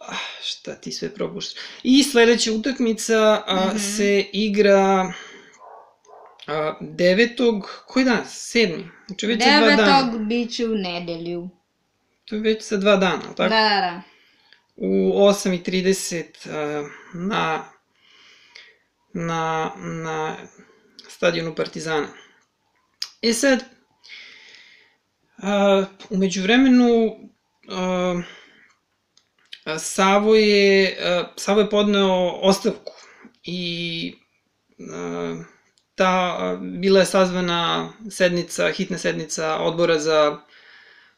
Ah, 0.00 0.14
šta 0.42 0.74
ti 0.74 0.92
sve 0.92 1.14
propuštaš. 1.14 1.60
I 1.82 2.02
sledeća 2.02 2.52
utakmica 2.52 3.42
a, 3.46 3.66
Mhm. 3.68 3.78
se 3.78 4.24
igra 4.32 5.12
a, 6.48 6.74
devetog, 6.80 7.82
koji 7.86 8.04
dan? 8.04 8.24
Sedmi. 8.26 8.88
Znači 9.06 9.26
već 9.26 9.44
za 9.44 9.60
dva 9.60 9.76
dana. 9.76 10.02
Devetog 10.02 10.26
bit 10.26 10.56
ću 10.56 10.64
u 10.64 10.74
nedelju. 10.74 11.48
To 12.24 12.34
je 12.34 12.40
već 12.40 12.68
za 12.68 12.76
dva 12.76 12.96
dana, 12.96 13.22
ali 13.24 13.28
Da, 13.28 13.34
tako? 13.34 13.48
da, 13.48 13.80
da. 13.80 14.02
U 14.76 14.86
8.30 14.86 16.24
a, 16.50 16.88
na, 17.14 17.64
na, 19.12 19.72
na 19.76 20.36
stadionu 21.08 21.54
Partizana. 21.54 22.08
E 23.22 23.32
sad, 23.32 23.64
a, 25.38 25.84
umeđu 26.10 26.42
vremenu 26.42 27.16
a, 27.68 28.20
a, 29.64 29.78
Savo 29.78 30.34
je, 30.34 30.96
Savo 31.36 31.60
je 31.60 31.70
podneo 31.70 32.30
ostavku 32.42 32.92
i 33.42 34.14
a, 34.92 35.42
ta, 35.98 36.58
bila 36.60 37.00
je 37.00 37.06
sazvana 37.06 37.92
sednica, 38.10 38.70
hitna 38.72 38.98
sednica 38.98 39.56
odbora 39.56 39.98
za, 39.98 40.38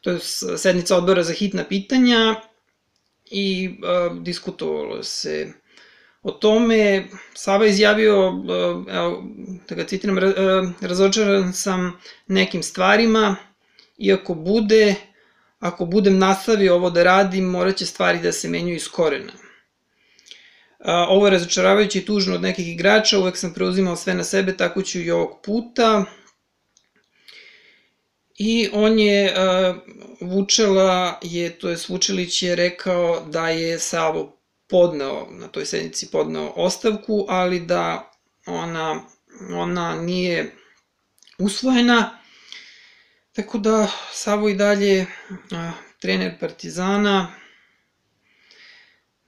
to 0.01 0.11
je 0.11 0.19
sednica 0.57 0.97
odbora 0.97 1.23
za 1.23 1.33
hitna 1.33 1.63
pitanja 1.63 2.35
i 3.31 3.45
a, 3.83 4.09
diskutovalo 4.21 5.03
se 5.03 5.53
o 6.23 6.31
tome. 6.31 7.07
Sava 7.33 7.65
izjavio, 7.65 8.17
a, 8.27 8.83
evo, 8.89 9.23
da 9.69 9.75
ga 9.75 9.85
citiram, 9.85 10.17
"Ra- 10.19 10.33
a, 10.37 10.71
razočaran 10.81 11.53
sam 11.53 11.99
nekim 12.27 12.63
stvarima, 12.63 13.35
iako 13.97 14.33
bude, 14.33 14.95
ako 15.59 15.85
budem 15.85 16.17
nastavio 16.17 16.75
ovo 16.75 16.89
da 16.89 17.03
radim, 17.03 17.45
morat 17.45 17.75
će 17.75 17.85
stvari 17.85 18.19
da 18.19 18.31
se 18.31 18.49
menjaju 18.49 18.75
iz 18.75 18.89
korena. 18.89 19.31
Ovo 20.85 21.27
je 21.27 21.31
razočaravajuće 21.31 21.99
i 21.99 22.05
tužno 22.05 22.35
od 22.35 22.41
nekih 22.41 22.67
igrača, 22.67 23.19
uvek 23.19 23.37
sam 23.37 23.53
preuzimao 23.53 23.95
sve 23.95 24.13
na 24.13 24.23
sebe, 24.23 24.57
tako 24.57 24.81
ću 24.81 24.99
i 24.99 25.11
ovog 25.11 25.39
puta. 25.43 26.05
I 28.37 28.69
on 28.73 28.99
je, 28.99 29.35
Vučela 30.21 31.19
je, 31.21 31.59
to 31.59 31.69
je 31.69 31.77
Vučelić 31.87 32.43
je 32.43 32.55
rekao 32.55 33.25
da 33.29 33.49
je 33.49 33.79
Savo 33.79 34.37
podneo, 34.67 35.27
na 35.31 35.47
toj 35.47 35.65
sednici 35.65 36.11
podneo 36.11 36.53
ostavku, 36.55 37.25
ali 37.29 37.59
da 37.59 38.11
ona, 38.45 39.01
ona 39.53 40.01
nije 40.01 40.55
usvojena. 41.37 42.19
Tako 43.31 43.57
da 43.57 43.87
Savo 44.11 44.49
i 44.49 44.55
dalje 44.55 45.05
trener 45.99 46.39
Partizana. 46.39 47.40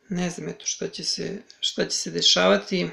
Ne 0.09 0.29
znam 0.29 0.49
eto 0.49 0.65
šta 0.65 0.87
će 0.87 1.03
se, 1.03 1.41
šta 1.59 1.85
će 1.85 1.97
se 1.97 2.11
dešavati. 2.11 2.89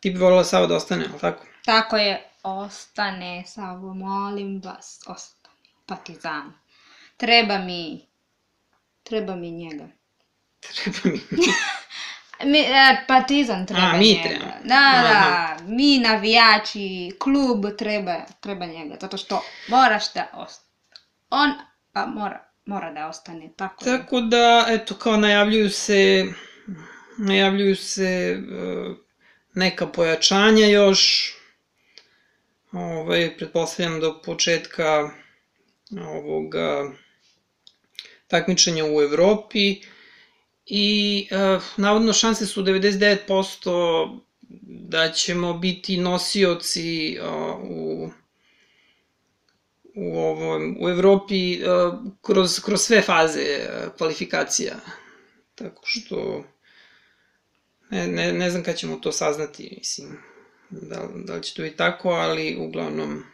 Ti 0.00 0.10
bi 0.10 0.18
volila 0.18 0.44
Savo 0.44 0.66
da 0.66 0.76
ostane, 0.76 1.06
ali 1.10 1.20
tako? 1.20 1.44
Tako 1.64 1.96
je, 1.96 2.30
ostane, 2.42 3.44
Savo, 3.46 3.94
molim 3.94 4.60
vas, 4.64 5.00
ostane. 5.06 5.54
Partizan. 5.86 6.52
Treba 7.16 7.58
mi, 7.58 8.06
treba 9.02 9.36
mi 9.36 9.50
njega. 9.50 9.88
Treba 10.74 10.98
mi. 11.04 11.20
Mi, 12.44 12.58
e, 12.58 13.04
partizan 13.08 13.66
treba 13.66 13.82
A, 13.82 13.96
mi 13.96 14.08
njega. 14.08 14.22
treba. 14.28 14.44
Da, 14.64 15.00
da, 15.02 15.56
mi 15.66 15.98
navijači, 15.98 17.16
klub 17.18 17.64
treba, 17.78 18.16
treba 18.40 18.66
njega, 18.66 18.96
zato 19.00 19.16
što 19.16 19.42
moraš 19.68 20.12
da 20.12 20.26
ostane. 20.32 20.68
On, 21.30 21.54
pa 21.92 22.06
mora, 22.06 22.47
mora 22.68 22.92
da 22.92 23.08
ostane, 23.08 23.50
tako. 23.56 23.84
Tako 23.84 24.20
da, 24.20 24.66
eto, 24.68 24.94
kao 24.94 25.16
najavljuju 25.16 25.70
se, 25.70 26.24
najavljuju 27.18 27.76
se 27.76 28.38
uh, 28.38 28.96
neka 29.54 29.86
pojačanja 29.86 30.66
još, 30.66 31.32
ovaj, 32.72 33.36
pretpostavljam 33.36 34.00
do 34.00 34.22
početka 34.22 35.10
ovoga 36.06 36.92
takmičenja 38.26 38.84
u 38.84 39.02
Evropi 39.02 39.80
i 40.66 41.28
uh, 41.30 41.62
navodno 41.76 42.12
šanse 42.12 42.46
su 42.46 42.62
99% 42.62 44.20
da 44.90 45.12
ćemo 45.12 45.52
biti 45.58 45.96
nosioci 45.96 47.18
uh, 47.20 47.58
u 47.62 48.10
u 49.98 50.18
ovom 50.18 50.76
u 50.80 50.88
Evropi 50.88 51.58
uh, 51.62 51.94
kroz 52.22 52.60
kroz 52.60 52.80
sve 52.80 53.02
faze 53.02 53.40
uh, 53.40 53.96
kvalifikacija. 53.98 54.74
Tako 55.54 55.82
što 55.84 56.44
ne, 57.90 58.06
ne, 58.06 58.32
ne 58.32 58.50
znam 58.50 58.62
kad 58.62 58.76
ćemo 58.76 58.96
to 58.96 59.12
saznati, 59.12 59.74
mislim, 59.78 60.18
da, 60.70 61.08
da 61.14 61.34
li 61.34 61.42
će 61.42 61.54
to 61.54 61.64
i 61.64 61.76
tako, 61.76 62.08
ali 62.10 62.56
uglavnom 62.60 63.24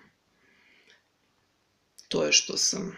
to 2.09 2.25
je 2.25 2.33
što 2.33 2.56
sam 2.56 2.97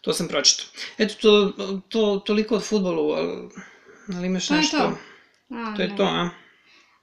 to 0.00 0.12
sam 0.12 0.28
pročitao. 0.28 0.66
Eto, 0.98 1.14
to, 1.20 1.52
to, 1.88 2.22
toliko 2.26 2.54
od 2.54 2.64
futbolu, 2.64 3.12
ali, 3.12 3.48
ali 4.14 4.26
imaš 4.26 4.48
To 4.48 4.54
nešto? 4.54 4.78
to. 4.78 4.98
A, 5.50 5.74
To 5.76 5.82
je 5.82 5.88
ne. 5.88 5.96
to, 5.96 6.04
a? 6.04 6.30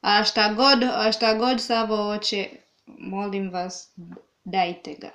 A 0.02 0.24
šta 0.24 0.54
god, 0.54 0.84
a 0.84 1.12
šta 1.12 1.34
god 1.34 1.62
Savo 1.62 1.96
hoće, 1.98 2.50
molim 2.86 3.50
vas, 3.50 3.94
dajte 4.44 4.96
ga. 5.02 5.12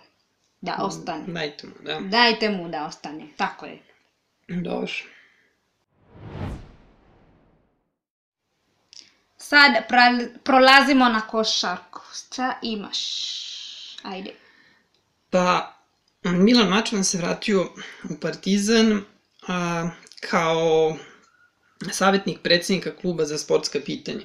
Da 0.64 0.76
ostane. 0.78 1.24
Dajte 1.28 1.66
mu, 1.66 1.72
da. 1.80 2.00
Dajte 2.00 2.50
mu 2.50 2.68
da 2.68 2.86
ostane, 2.86 3.26
tako 3.36 3.66
je. 3.66 3.78
Dobro. 4.48 4.92
Sad 9.38 9.72
pra- 9.88 10.28
prolazimo 10.44 11.08
na 11.08 11.20
košarku. 11.20 12.00
Šta 12.14 12.58
imaš? 12.62 12.98
Ajde. 14.02 14.30
Pa, 15.30 15.74
Milan 16.22 16.68
Mačvan 16.68 17.04
se 17.04 17.18
vratio 17.18 17.62
u 18.04 18.20
Partizan 18.20 19.02
a, 19.48 19.88
kao 20.20 20.96
savjetnik 21.90 22.38
predsednika 22.40 22.96
kluba 22.96 23.24
za 23.24 23.38
sportska 23.38 23.78
pitanja. 23.80 24.20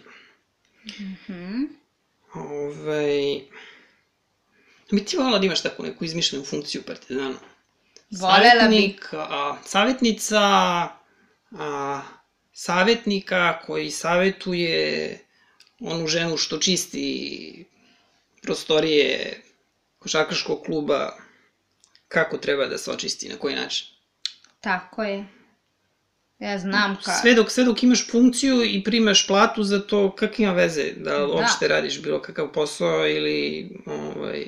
Mhm. 0.99 1.63
Ove, 2.33 3.39
bi 4.91 5.05
ti 5.05 5.17
volila 5.17 5.39
da 5.39 5.45
imaš 5.45 5.61
takvu 5.61 5.85
neku 5.85 6.05
izmišljenu 6.05 6.45
funkciju 6.45 6.81
u 6.81 6.87
Partizanu? 6.87 7.35
Volela 8.11 8.67
bi. 8.67 8.97
A, 9.13 9.57
savjetnica, 9.65 10.41
a, 11.51 12.01
savjetnika 12.53 13.59
koji 13.65 13.91
savetuje 13.91 15.19
onu 15.79 16.07
ženu 16.07 16.37
što 16.37 16.57
čisti 16.57 17.65
prostorije 18.41 19.41
košarkaškog 19.99 20.61
kluba 20.65 21.13
kako 22.07 22.37
treba 22.37 22.65
da 22.65 22.77
se 22.77 22.91
očisti, 22.91 23.29
na 23.29 23.35
koji 23.35 23.55
način. 23.55 23.87
Tako 24.61 25.03
je. 25.03 25.25
Ja 26.39 26.59
znam 26.59 26.97
ka... 27.03 27.11
Sve 27.11 27.33
dok, 27.33 27.51
sve 27.51 27.63
dok 27.63 27.83
imaš 27.83 28.07
funkciju 28.11 28.63
i 28.63 28.83
primaš 28.83 29.27
platu 29.27 29.63
za 29.63 29.79
to, 29.79 30.15
kak 30.15 30.39
ima 30.39 30.51
veze 30.51 30.91
da, 30.97 31.17
Da. 31.17 31.27
uopšte 31.27 31.67
radiš 31.67 32.01
bilo 32.01 32.21
kakav 32.21 32.51
posao 32.51 33.07
ili, 33.07 33.69
ovaj, 33.85 34.47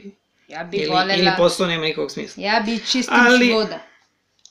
Ja 0.52 0.64
bi 0.64 0.78
ili, 0.78 0.90
volela... 0.90 1.14
ili 1.14 1.32
posao 1.38 1.68
nema 1.68 1.84
nikakvog 1.84 2.12
smisla. 2.12 2.44
Ja 2.44 2.64
bi 2.66 2.80
čistim 2.92 3.18
Ali- 3.20 3.54
voda. 3.54 3.80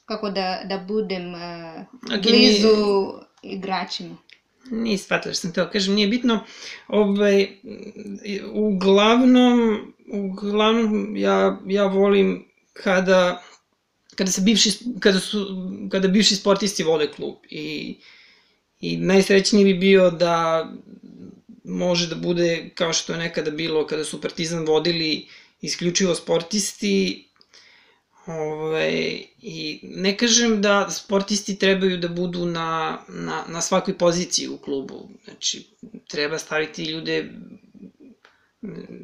Kako 0.05 0.31
da, 0.31 0.61
da 0.65 0.79
budem 0.79 1.35
uh, 1.35 1.81
Ok, 2.17 2.23
blizu 2.23 3.13
igračima. 3.43 4.17
Nije 4.71 4.99
shvatila 4.99 5.35
što 5.35 5.41
sam 5.41 5.53
teo 5.53 5.71
kažem, 5.71 5.95
nije 5.95 6.09
bitno. 6.09 6.45
Ovaj, 6.89 7.49
uglavnom, 8.53 9.81
uglavnom 10.13 11.17
ja, 11.17 11.59
ja 11.67 11.85
volim 11.85 12.49
kada, 12.73 13.43
kada 14.15 14.31
se 14.31 14.41
bivši, 14.41 14.71
kada 15.01 15.21
su, 15.21 15.47
kada 15.91 16.09
bivši 16.09 16.37
sportisti 16.37 16.83
vode 16.83 17.09
klub 17.17 17.35
i, 17.51 17.97
i 18.81 18.97
najsrećniji 18.97 19.65
bi 19.65 19.75
bio 19.75 20.11
da 20.11 20.67
može 21.65 22.09
da 22.09 22.15
bude 22.15 22.71
kao 22.75 22.93
što 22.93 23.13
je 23.13 23.19
nekada 23.19 23.51
bilo 23.51 23.87
kada 23.87 24.05
su 24.05 24.21
Partizan 24.21 24.67
vodili 24.67 25.27
isključivo 25.61 26.15
sportisti 26.15 27.27
Ovaj, 28.27 29.25
I 29.43 29.81
ne 29.83 30.17
kažem 30.17 30.61
da 30.63 30.91
sportisti 30.91 31.59
trebaju 31.59 31.97
da 31.99 32.09
budu 32.09 32.45
na, 32.47 32.99
na, 33.09 33.45
na 33.49 33.61
svakoj 33.61 33.99
poziciji 33.99 34.49
u 34.49 34.59
klubu. 34.59 35.09
Znači, 35.25 35.67
treba 36.09 36.39
staviti 36.39 36.85
ljude 36.85 37.33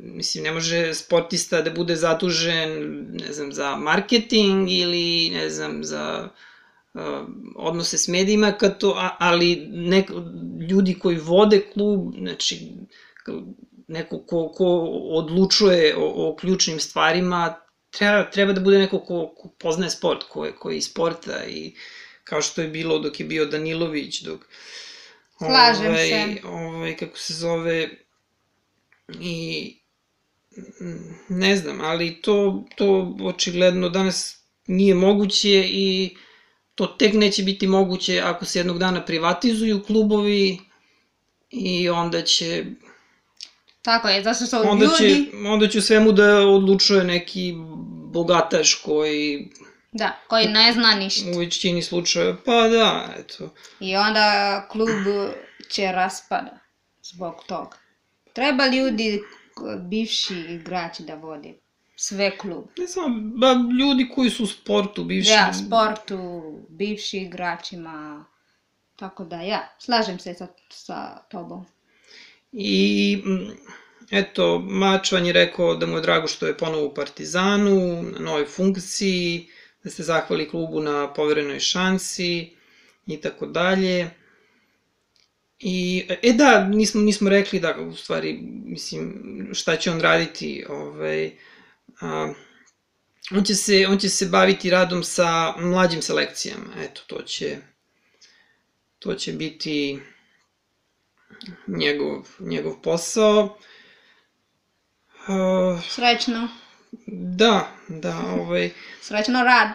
mislim, 0.04 0.44
ne 0.44 0.52
može 0.52 0.94
sportista 0.94 1.62
da 1.62 1.70
bude 1.70 1.96
zadužen, 1.96 2.70
ne 3.12 3.32
znam, 3.32 3.52
za 3.52 3.76
marketing 3.76 4.70
ili, 4.70 5.30
ne 5.30 5.50
znam, 5.50 5.84
za 5.84 6.28
uh, 6.94 7.00
odnose 7.56 7.98
s 7.98 8.08
medijima, 8.08 8.52
kad 8.52 8.78
to, 8.78 9.10
ali 9.18 9.56
nek, 9.70 10.10
ljudi 10.68 10.94
koji 10.94 11.16
vode 11.16 11.60
klub, 11.74 12.14
znači, 12.18 12.72
neko 13.86 14.18
ko, 14.18 14.48
ko 14.48 14.66
odlučuje 15.18 15.96
o, 15.96 16.28
o 16.28 16.36
ključnim 16.36 16.80
stvarima, 16.80 17.60
treba, 17.90 18.30
treba 18.30 18.52
da 18.52 18.60
bude 18.60 18.78
neko 18.78 18.98
ko, 18.98 19.34
ko 19.36 19.48
poznaje 19.58 19.90
sport, 19.90 20.24
ko 20.28 20.44
je, 20.44 20.52
ko 20.52 20.70
je 20.70 20.78
iz 20.78 20.84
sporta 20.84 21.44
i 21.44 21.74
kao 22.24 22.42
što 22.42 22.62
je 22.62 22.68
bilo 22.68 22.98
dok 22.98 23.20
je 23.20 23.26
bio 23.26 23.46
Danilović, 23.46 24.20
dok... 24.20 24.46
Slažem 25.38 25.86
ovaj, 25.86 26.08
se. 26.08 26.36
Ovaj, 26.44 26.96
kako 26.96 27.18
se 27.18 27.34
zove... 27.34 27.88
I... 29.20 29.76
Ne 31.28 31.56
znam, 31.56 31.80
ali 31.80 32.22
to, 32.22 32.64
to 32.76 33.16
očigledno 33.22 33.88
danas 33.88 34.44
nije 34.66 34.94
moguće 34.94 35.64
i 35.68 36.16
to 36.74 36.86
tek 36.86 37.12
neće 37.14 37.42
biti 37.42 37.66
moguće 37.66 38.20
ako 38.20 38.44
se 38.44 38.58
jednog 38.58 38.78
dana 38.78 39.04
privatizuju 39.04 39.82
klubovi 39.82 40.58
i 41.50 41.88
onda 41.88 42.22
će 42.22 42.64
Tako 43.86 44.08
je, 44.08 44.22
zato 44.22 44.46
što 44.46 44.62
onda 44.62 44.86
će, 44.98 45.04
ljudi... 45.04 45.32
onda 45.46 45.68
će 45.68 45.80
svemu 45.80 46.12
da 46.12 46.46
odlučuje 46.46 47.04
neki 47.04 47.54
bogataš 48.12 48.74
koji 48.74 49.48
Da, 49.92 50.18
koji 50.28 50.48
ne 50.48 50.72
zna 50.72 50.94
ništa. 50.94 51.30
u 51.30 51.38
većini 51.38 51.82
slučaja, 51.82 52.36
pa 52.44 52.68
da, 52.68 53.14
eto. 53.18 53.54
I 53.80 53.96
onda 53.96 54.68
klub 54.70 54.88
će 55.68 55.92
raspada 55.92 56.58
zbog 57.02 57.34
toga. 57.46 57.76
Treba 58.32 58.66
ljudi, 58.66 59.22
bivši 59.88 60.34
igrači 60.34 61.02
da 61.02 61.14
vode 61.14 61.54
sve 61.96 62.38
klub. 62.38 62.64
Ne 62.78 62.86
znam, 62.86 63.32
ba, 63.40 63.54
ljudi 63.80 64.08
koji 64.14 64.30
su 64.30 64.44
u 64.44 64.46
sportu, 64.46 65.04
bivši... 65.04 65.30
Ja, 65.30 65.52
sportu, 65.52 66.42
bivši 66.68 67.18
igračima. 67.18 68.24
Tako 68.96 69.24
da 69.24 69.40
ja, 69.40 69.68
slažem 69.78 70.18
se 70.18 70.34
sa, 70.34 70.46
sa 70.70 71.18
tobom. 71.30 71.66
I, 72.52 73.22
mm, 73.26 73.50
eto, 74.10 74.58
Mačvan 74.58 75.26
je 75.26 75.32
rekao 75.32 75.74
da 75.76 75.86
mu 75.86 75.96
je 75.96 76.00
drago 76.00 76.28
što 76.28 76.46
je 76.46 76.56
ponovo 76.56 76.86
u 76.86 76.94
Partizanu, 76.94 78.02
na 78.02 78.18
novoj 78.18 78.46
funkciji, 78.46 79.48
da 79.84 79.90
se 79.90 80.02
zahvali 80.02 80.48
klubu 80.48 80.80
na 80.80 81.12
poverenoj 81.14 81.60
šansi 81.60 82.50
i 83.06 83.20
tako 83.20 83.46
dalje. 83.46 84.10
I, 85.58 86.04
e 86.22 86.32
da, 86.32 86.68
nismo, 86.68 87.00
nismo 87.00 87.30
rekli 87.30 87.60
da, 87.60 87.76
u 87.80 87.94
stvari, 87.94 88.38
mislim, 88.64 89.14
šta 89.52 89.76
će 89.76 89.90
on 89.90 90.00
raditi, 90.00 90.64
ovaj, 90.68 91.30
a, 92.00 92.32
on 93.30 93.44
će 93.44 93.54
se, 93.54 93.86
on 93.88 93.98
će 93.98 94.08
se 94.08 94.26
baviti 94.26 94.70
radom 94.70 95.02
sa 95.02 95.54
mlađim 95.58 96.02
selekcijama. 96.02 96.66
Eto, 96.78 97.00
to 97.06 97.22
će, 97.22 97.56
to 98.98 99.14
će 99.14 99.32
biti 99.32 99.98
njegov, 101.66 102.28
njegov 102.40 102.80
posao. 102.82 103.58
Uh, 105.28 105.84
Srećno. 105.88 106.48
da, 107.06 107.68
da, 107.88 108.18
ovaj, 108.40 108.70
Srećno 109.06 109.42
rad. 109.42 109.68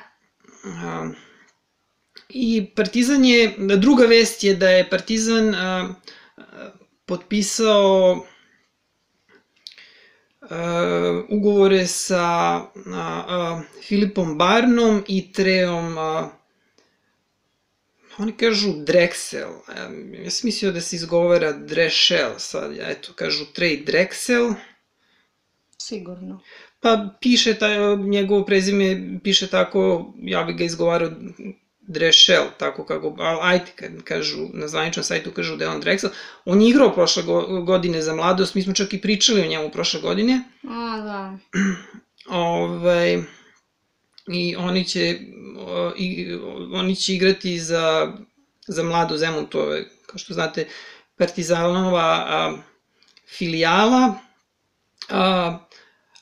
a, 0.64 1.12
i 2.30 2.72
Partizan 2.76 3.26
je, 3.26 3.56
druga 3.78 4.06
vest 4.06 4.44
je 4.44 4.56
da 4.56 4.70
je 4.70 4.90
Partizan 4.90 5.56
a, 5.56 5.94
potpisao 7.06 8.26
a, 10.42 11.24
ugovore 11.30 11.88
sa 11.88 12.24
a, 12.24 12.68
a, 12.94 13.62
Filipom 13.88 14.38
Barnom 14.38 15.04
i 15.08 15.34
Treom 15.34 15.98
a, 15.98 16.41
oni 18.18 18.32
kažu 18.32 18.74
Drexel, 18.74 19.52
ja 20.24 20.30
sam 20.30 20.42
mislio 20.48 20.72
da 20.72 20.82
se 20.82 20.96
izgovara 20.96 21.52
Drešel, 21.52 22.32
sad, 22.38 22.72
eto, 22.80 23.14
kažu 23.16 23.46
Trey 23.56 23.86
Drexel, 23.86 24.54
Sigurno. 25.82 26.40
Pa 26.80 27.10
piše 27.22 27.54
taj, 27.54 27.98
njegovo 27.98 28.46
prezime 28.46 29.20
piše 29.24 29.48
tako, 29.48 30.14
ja 30.22 30.44
bih 30.44 30.56
ga 30.56 30.64
izgovarao 30.64 31.10
Drešel, 31.82 32.46
tako 32.58 32.86
kako, 32.86 33.16
ali 33.20 33.40
ajde, 33.42 33.72
kad 33.76 34.04
kažu, 34.04 34.48
na 34.54 34.68
zvaničnom 34.68 35.04
sajtu 35.04 35.32
kažu 35.32 35.56
da 35.56 35.66
je 35.66 35.70
on 35.70 35.82
Drexel. 35.82 36.10
On 36.46 36.62
je 36.62 36.70
igrao 36.70 36.94
prošle 36.94 37.24
go- 37.24 37.62
godine 37.62 38.02
za 38.02 38.16
mladost, 38.16 38.56
mi 38.56 38.62
smo 38.62 38.74
čak 38.74 38.94
i 38.94 39.02
pričali 39.02 39.42
o 39.42 39.48
njemu 39.48 39.72
prošle 39.72 40.02
godine. 40.02 40.44
A, 40.64 41.02
da. 41.02 41.38
Ovaj, 42.30 43.24
I 44.34 44.56
oni 44.56 44.86
će, 44.86 45.20
i, 45.98 46.34
oni 46.74 46.96
će 46.96 47.14
igrati 47.14 47.60
za, 47.60 48.14
za 48.68 48.84
mladu 48.84 49.18
Zemun, 49.18 49.46
to 49.46 49.74
je, 49.74 49.90
kao 50.06 50.18
što 50.18 50.34
znate, 50.34 50.68
Partizanova 51.18 52.26
a, 52.28 52.58
filijala. 53.38 54.14
A, 55.10 55.58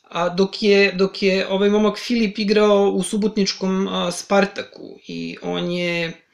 a 0.04 0.30
dok 0.30 0.64
je, 0.64 0.92
dok 0.92 1.22
je 1.24 1.48
ovaj 1.48 1.70
momak 1.70 1.98
Filip 1.98 2.40
igrao 2.40 2.90
u 2.90 3.04
subotničkom 3.04 3.88
a, 3.88 4.12
Spartaku 4.12 5.00
i 5.08 5.38
on 5.42 5.72
je 5.72 6.26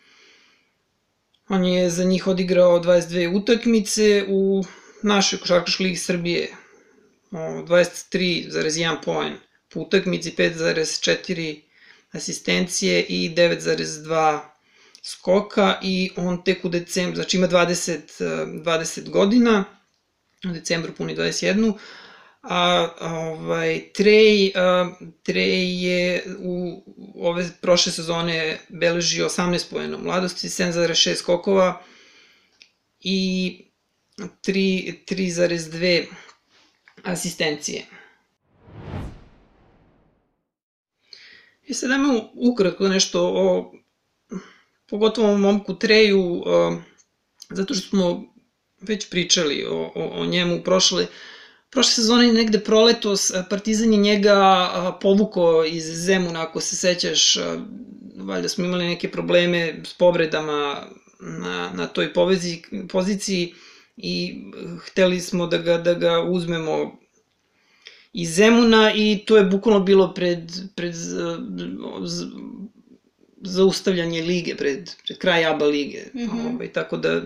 on 1.49 1.65
je 1.65 1.89
za 1.89 2.03
njih 2.03 2.27
odigrao 2.27 2.79
22 2.79 3.38
utakmice 3.38 4.25
u 4.27 4.63
našoj 5.03 5.39
košarkaškoj 5.39 5.83
ligi 5.83 5.97
Srbije. 5.97 6.49
O, 7.31 7.38
23,1 7.38 8.97
poen 9.03 9.33
po 9.69 9.79
utakmici, 9.79 10.31
5,4 10.38 11.61
asistencije 12.11 13.05
i 13.09 13.33
9,2 13.35 14.39
skoka 15.03 15.79
i 15.83 16.11
on 16.15 16.43
tek 16.43 16.65
u 16.65 16.69
decembru, 16.69 17.15
znači 17.15 17.37
ima 17.37 17.47
20, 17.47 18.21
eh, 18.21 18.45
20 18.45 19.09
godina, 19.09 19.63
u 20.49 20.53
decembru 20.53 20.93
puni 20.93 21.15
21, 21.15 21.73
a 22.41 22.89
ovaj 23.01 23.89
Trej 23.93 24.51
a, 24.55 24.91
Trej 25.23 25.83
je 25.83 26.23
u 26.39 26.83
ove 27.15 27.49
prošle 27.61 27.91
sezone 27.91 28.59
beležio 28.69 29.29
18 29.29 29.69
poena 29.69 29.97
u 29.97 30.01
mladosti, 30.01 30.49
7,6 30.49 31.15
skokova 31.15 31.81
i 32.99 33.61
3 34.17 34.93
3,2 35.07 36.05
asistencije. 37.03 37.85
I 41.67 41.73
sad 41.73 41.89
dajmo 41.89 42.30
ukratko 42.34 42.88
nešto 42.88 43.21
o 43.36 43.71
pogotovo 44.89 45.34
o 45.34 45.38
momku 45.38 45.75
Treju, 45.75 46.43
a, 46.45 46.78
zato 47.49 47.73
što 47.73 47.89
smo 47.89 48.23
već 48.82 49.10
pričali 49.10 49.65
o, 49.65 49.91
o, 49.95 50.21
o 50.21 50.25
njemu 50.25 50.63
prošle 50.63 51.08
prošle 51.69 51.91
sezone 51.91 52.34
negde 52.34 52.60
proletos 52.60 53.32
Partizan 53.49 53.93
je 53.93 53.99
njega 53.99 54.34
a, 54.34 54.97
povukao 55.01 55.65
iz 55.65 55.84
Zemuna, 55.84 56.41
ako 56.41 56.62
se 56.62 56.75
sećaš, 56.75 57.38
a, 57.38 57.58
valjda 58.17 58.49
smo 58.49 58.65
imali 58.65 58.86
neke 58.86 59.12
probleme 59.12 59.82
s 59.86 59.93
povredama 59.93 60.88
na, 61.19 61.71
na 61.73 61.88
toj 61.88 62.13
povezi, 62.13 62.62
poziciji 62.89 63.54
i 63.97 64.41
hteli 64.86 65.19
smo 65.19 65.47
da 65.47 65.58
ga, 65.58 65.78
da 65.78 65.93
ga 65.93 66.21
uzmemo 66.21 67.04
iz 68.17 68.36
Zemuna 68.36 68.93
i 68.95 69.23
to 69.28 69.38
je 69.38 69.43
bukvalno 69.43 69.80
bilo 69.80 70.13
pred, 70.13 70.51
pred 70.75 70.93
zaustavljanje 73.41 74.21
lige, 74.21 74.56
pred, 74.56 74.91
pred 75.06 75.17
kraj 75.17 75.45
ABA 75.45 75.65
lige. 75.65 76.06
Mhm. 76.15 76.56
ovaj, 76.56 76.73
tako 76.73 76.97
da 76.97 77.21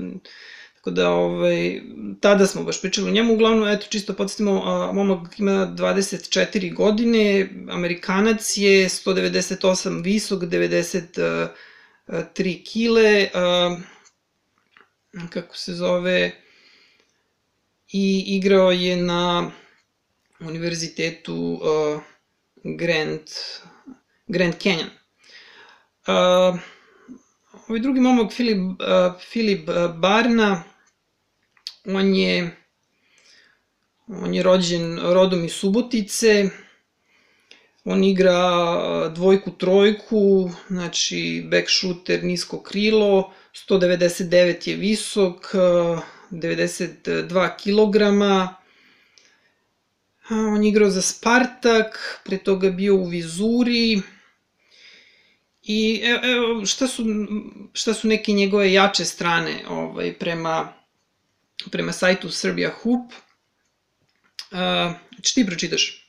Tako 0.80 0.91
da, 0.91 1.10
ovaj, 1.10 1.82
tada 2.21 2.47
smo 2.47 2.63
baš 2.63 2.82
pričali 2.82 3.10
o 3.10 3.12
njemu, 3.12 3.34
uglavnom, 3.34 3.67
eto, 3.67 3.86
čisto 3.89 4.13
podsjetimo, 4.13 4.62
a, 4.65 4.91
momak 4.93 5.39
ima 5.39 5.73
24 5.78 6.73
godine, 6.73 7.49
Amerikanac 7.69 8.58
je 8.58 8.89
198 8.89 10.04
visok, 10.04 10.41
93 10.41 12.63
kile, 12.65 13.30
a, 13.34 13.78
kako 15.30 15.58
se 15.58 15.73
zove, 15.73 16.32
i 17.91 18.23
igrao 18.28 18.71
je 18.71 18.97
na 18.97 19.52
univerzitetu 20.39 21.60
a, 21.63 21.99
Grand, 22.63 23.21
Grand 24.28 24.54
Canyon. 24.62 24.89
A, 26.08 26.58
ovaj 27.69 27.80
drugi 27.80 27.99
momak, 27.99 28.32
Filip, 28.34 28.58
uh, 28.58 29.21
Filip 29.32 29.69
uh, 29.69 29.95
Barna, 29.95 30.63
on 31.86 32.15
je, 32.15 32.58
on 34.08 34.34
je 34.34 34.43
rođen 34.43 34.99
rodom 34.99 35.45
iz 35.45 35.54
Subotice, 35.54 36.49
on 37.86 38.04
igra 38.04 38.39
uh, 38.47 39.13
dvojku, 39.13 39.52
trojku, 39.52 40.52
znači 40.67 41.47
back 41.52 41.69
shooter, 41.69 42.23
nisko 42.23 42.62
krilo, 42.63 43.34
199 43.69 44.69
je 44.69 44.75
visok, 44.75 45.36
uh, 45.54 45.99
92 46.32 47.58
kilograma, 47.58 48.56
on 50.29 50.63
je 50.63 50.69
igrao 50.69 50.89
za 50.89 51.01
Spartak, 51.01 52.19
pre 52.25 52.37
toga 52.37 52.69
bio 52.69 52.95
u 52.95 53.05
Vizuri, 53.05 54.01
I 55.71 56.01
evo, 56.03 56.19
evo 56.23 56.65
šta, 56.65 56.87
su, 56.87 57.03
šta 57.73 57.93
su 57.93 58.07
neke 58.07 58.31
njegove 58.31 58.73
jače 58.73 59.05
strane 59.05 59.63
ovaj, 59.67 60.13
prema, 60.13 60.73
prema 61.71 61.91
sajtu 61.91 62.31
Serbia 62.31 62.69
Hoop. 62.69 63.11
Uh, 64.51 64.57
znači 65.15 65.35
ti 65.35 65.45
pročitaš. 65.45 66.05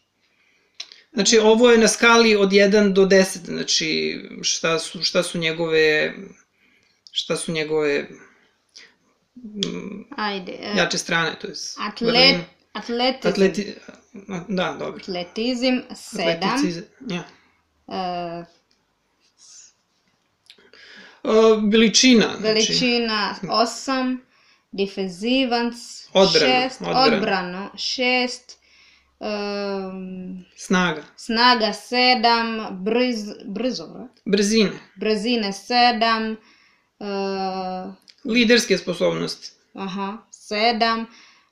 Znači 1.13 1.39
ovo 1.39 1.71
je 1.71 1.79
na 1.79 1.89
skali 1.89 2.37
od 2.37 2.51
1 2.51 2.93
do 2.93 3.07
10, 3.07 3.45
znači 3.45 4.21
šta 4.43 4.79
su, 4.79 5.03
šta 5.03 5.23
su 5.23 5.39
njegove 5.39 6.15
šta 7.13 7.37
su 7.37 7.53
njegove 7.53 8.09
Ajde. 10.17 10.53
e, 10.53 10.77
jače 10.77 10.99
strane, 10.99 11.37
to 11.41 11.47
je 11.47 11.55
Atlet, 11.79 12.47
atletizam. 12.73 13.33
atleti, 13.33 13.75
da, 14.49 14.77
dobro. 14.79 15.01
Atletizam 15.03 15.83
7. 15.91 16.37
Atleticizam, 16.37 16.85
ja. 17.09 17.23
e, 17.89 18.45
Uh, 21.23 21.73
veličina, 21.73 22.27
znači, 22.27 22.43
veličina 22.43 23.35
8. 23.43 24.19
Defenzivac 24.73 25.75
Odbrana, 26.13 26.69
6. 26.69 26.81
odbrana. 26.81 27.17
Odbrano 27.17 27.71
6. 27.75 28.39
Um, 29.21 30.45
snaga, 30.57 31.03
snaga 31.17 31.67
7. 31.67 32.71
Brz, 32.71 33.19
brzo, 33.45 34.09
brzine, 34.25 34.71
Brzine 34.97 35.53
7. 35.53 36.37
Uh, 36.99 37.95
liderske 38.33 38.79
sposobnosti, 38.79 39.51
aha, 39.75 40.17
7. 40.33 41.07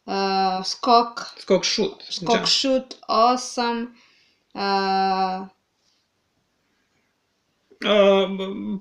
Uh, 0.09 0.64
skok, 0.64 1.21
skok 1.40 1.64
šut, 1.64 2.05
skok 2.11 2.47
šut 2.47 2.94
8. 3.09 3.87
Uh, 4.55 5.49
Uh, 7.81 8.27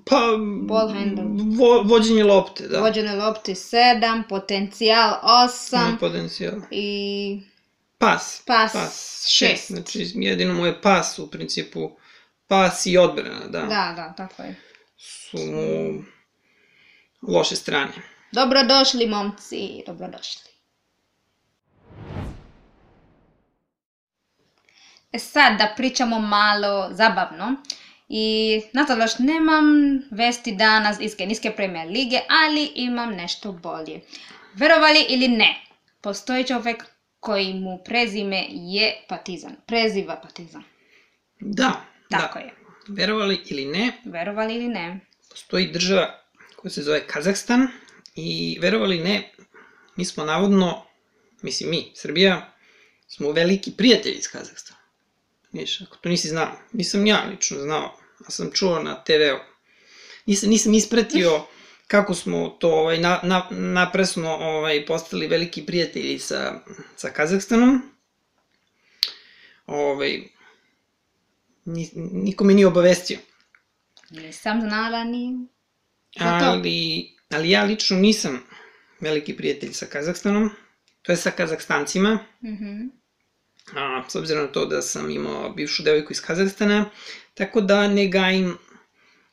pa, 0.04 0.20
Ball 0.68 0.88
handle. 0.92 1.24
vo, 1.56 1.82
vođenje 1.82 2.24
lopte, 2.24 2.68
da. 2.68 2.80
vođene 2.80 3.16
lopte 3.16 3.52
7. 3.52 4.28
Potencijal 4.28 5.20
8. 5.22 5.88
Ima 5.88 5.96
potencijal. 6.00 6.54
I 6.70 7.40
Pas. 7.98 8.42
Pas 8.46 8.72
pas 8.72 9.26
šest. 9.28 9.66
Znači, 9.70 10.12
jedino 10.14 10.54
mu 10.54 10.66
je 10.66 10.80
pas 10.82 11.18
u 11.18 11.30
principu, 11.30 11.90
pas 12.46 12.86
i 12.86 12.98
odbrana, 12.98 13.46
da. 13.46 13.60
da, 13.60 13.92
da, 13.96 14.14
tako 14.16 14.42
je. 14.42 14.56
Su 14.96 15.36
mu 15.36 16.02
loše 17.32 17.56
strane. 17.56 17.92
Dobrodošli, 18.32 19.06
momci, 19.06 19.82
dobrodošli. 19.86 20.47
E 25.12 25.18
sad 25.18 25.58
da 25.58 25.72
pričamo 25.76 26.18
malo 26.18 26.88
zabavno. 26.92 27.54
I 28.08 28.60
nažalost 28.72 29.18
nemam 29.18 29.64
vesti 30.10 30.52
danas 30.52 30.96
iz 31.00 31.16
Kenijske 31.16 31.50
premijer 31.50 31.88
lige, 31.88 32.20
ali 32.28 32.72
imam 32.74 33.10
nešto 33.14 33.52
bolje. 33.52 34.00
Verovali 34.54 35.06
ili 35.08 35.28
ne, 35.28 35.54
postoji 36.00 36.44
čovjek 36.44 36.84
koji 37.20 37.54
mu 37.54 37.78
prezime 37.84 38.46
je 38.50 39.04
Partizan. 39.08 39.56
Preziva 39.66 40.16
Partizan. 40.16 40.62
Da, 41.40 41.72
Tako 42.10 42.38
da. 42.38 42.44
je. 42.44 42.54
Verovali 42.88 43.40
ili 43.46 43.64
ne, 43.64 43.92
Verovali 44.04 44.54
ili 44.54 44.68
ne? 44.68 45.00
postoji 45.30 45.72
država 45.72 46.20
koja 46.56 46.70
se 46.70 46.82
zove 46.82 47.06
Kazahstan 47.06 47.68
i 48.14 48.58
verovali 48.60 48.96
ili 48.96 49.04
ne, 49.04 49.32
mi 49.96 50.04
smo 50.04 50.24
navodno, 50.24 50.84
mislim 51.42 51.70
mi, 51.70 51.92
Srbija, 51.94 52.52
smo 53.08 53.32
veliki 53.32 53.72
prijatelji 53.76 54.14
iz 54.14 54.28
Kazahstana. 54.28 54.77
Viš, 55.52 55.80
ako 55.80 55.96
to 55.96 56.08
nisi 56.08 56.28
znao, 56.28 56.52
nisam 56.72 57.06
ja 57.06 57.24
lično 57.30 57.58
znao, 57.58 57.96
a 58.26 58.30
sam 58.30 58.50
čuo 58.52 58.82
na 58.82 59.04
TV-u. 59.04 59.38
Nisam, 60.26 60.50
nisam 60.50 60.74
ispratio 60.74 61.42
kako 61.86 62.14
smo 62.14 62.48
to 62.48 62.70
ovaj, 62.70 62.98
na, 62.98 63.20
na, 63.22 63.46
napresno 63.50 64.30
ovaj, 64.30 64.86
postali 64.86 65.26
veliki 65.26 65.66
prijatelji 65.66 66.18
sa, 66.18 66.60
sa 66.96 67.10
Kazahstanom. 67.10 67.82
Ovaj, 69.66 70.22
ni, 71.64 71.90
niko 71.94 72.44
me 72.44 72.54
nije 72.54 72.66
obavestio. 72.66 73.18
Nisam 74.10 74.60
znala 74.60 75.04
ni 75.04 75.46
za 76.18 76.38
to. 76.38 76.44
Ali, 76.44 77.08
ali 77.30 77.50
ja 77.50 77.64
lično 77.64 77.96
nisam 77.96 78.40
veliki 79.00 79.36
prijatelj 79.36 79.72
sa 79.72 79.86
Kazahstanom, 79.86 80.50
to 81.02 81.12
je 81.12 81.16
sa 81.16 81.30
Kazahstancima, 81.30 82.18
Mhm. 82.42 82.86
A, 83.74 84.04
s 84.08 84.14
obzirom 84.14 84.42
na 84.42 84.52
to 84.52 84.66
da 84.66 84.82
sam 84.82 85.10
imao 85.10 85.50
bivšu 85.50 85.82
devojku 85.82 86.12
iz 86.12 86.20
Kazahstana, 86.20 86.90
tako 87.34 87.60
da 87.60 87.88
ne 87.88 88.08
gajim 88.08 88.58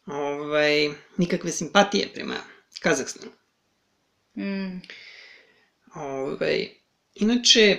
ovaj, 0.06 0.90
nikakve 1.18 1.52
simpatije 1.52 2.10
prema 2.14 2.36
Kazahstanu. 2.80 3.32
Mm. 4.38 4.82
Ovaj, 5.96 6.70
inače, 7.16 7.78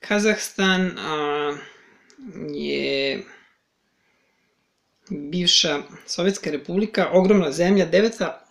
Kazahstan 0.00 0.98
a, 0.98 1.56
je 2.54 3.22
bivša 5.10 5.82
Sovjetska 6.06 6.50
republika, 6.50 7.08
ogromna 7.12 7.52
zemlja, 7.52 7.84
deveta 7.86 8.46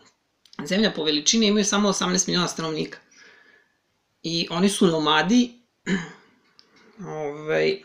zemlja 0.68 0.92
po 0.96 1.04
veličini, 1.04 1.48
imaju 1.48 1.66
samo 1.66 1.90
18 1.90 2.28
miliona 2.28 2.48
stanovnika. 2.48 2.98
I 4.28 4.48
oni 4.50 4.70
su 4.70 4.88
nomadi, 4.88 5.54
ovaj, 7.00 7.78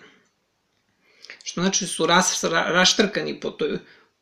što 1.45 1.61
znači 1.61 1.87
su 1.87 2.07
ras, 2.07 2.45
ra, 2.45 2.63
raštrkani 2.63 3.41
po 3.41 3.51
toj, 3.51 3.79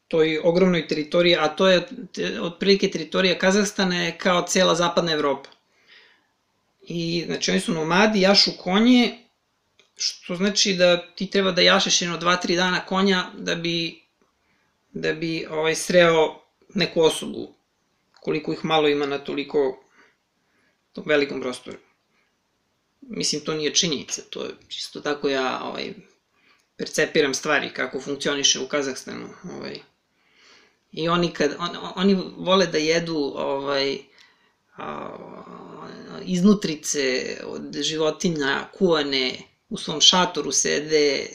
toj 0.08 0.40
ogromnoj 0.44 0.88
teritoriji, 0.88 1.36
a 1.36 1.48
to 1.48 1.68
je 1.68 1.88
otprilike 2.40 2.90
teritorija 2.90 3.38
Kazahstana 3.38 4.02
je 4.02 4.18
kao 4.18 4.42
cela 4.48 4.74
zapadna 4.74 5.12
Evropa. 5.12 5.48
I 6.82 7.24
znači 7.26 7.50
oni 7.50 7.60
su 7.60 7.72
nomadi, 7.72 8.20
jašu 8.20 8.50
konje, 8.58 9.18
što 9.96 10.36
znači 10.36 10.74
da 10.74 11.14
ti 11.14 11.30
treba 11.30 11.52
da 11.52 11.62
jašeš 11.62 12.02
jedno 12.02 12.18
2-3 12.18 12.56
dana 12.56 12.86
konja 12.86 13.30
da 13.36 13.54
bi 13.54 14.02
da 14.90 15.12
bi 15.12 15.46
ovaj 15.50 15.74
sreo 15.74 16.40
neku 16.74 17.00
osobu 17.00 17.54
koliko 18.20 18.52
ih 18.52 18.64
malo 18.64 18.88
ima 18.88 19.06
na 19.06 19.18
toliko 19.18 19.84
tom 20.92 21.04
velikom 21.06 21.40
prostoru. 21.40 21.87
Mislim, 23.00 23.44
to 23.44 23.54
nije 23.54 23.74
činjenica, 23.74 24.22
to 24.30 24.44
je 24.44 24.50
čisto 24.68 25.00
tako 25.00 25.28
ja 25.28 25.60
ovaj, 25.64 25.94
percepiram 26.76 27.34
stvari, 27.34 27.70
kako 27.74 28.00
funkcioniše 28.00 28.60
u 28.60 28.68
Kazahstanu. 28.68 29.28
Ovaj. 29.44 29.78
I 30.92 31.08
oni, 31.08 31.32
kad, 31.32 31.56
on, 31.58 31.70
oni 31.96 32.14
vole 32.36 32.66
da 32.66 32.78
jedu 32.78 33.32
ovaj, 33.36 33.98
a, 34.76 35.16
iznutrice 36.24 37.36
od 37.44 37.82
životinja 37.82 38.68
kuvane 38.78 39.34
u 39.68 39.76
svom 39.76 40.00
šatoru 40.00 40.52
sede, 40.52 41.26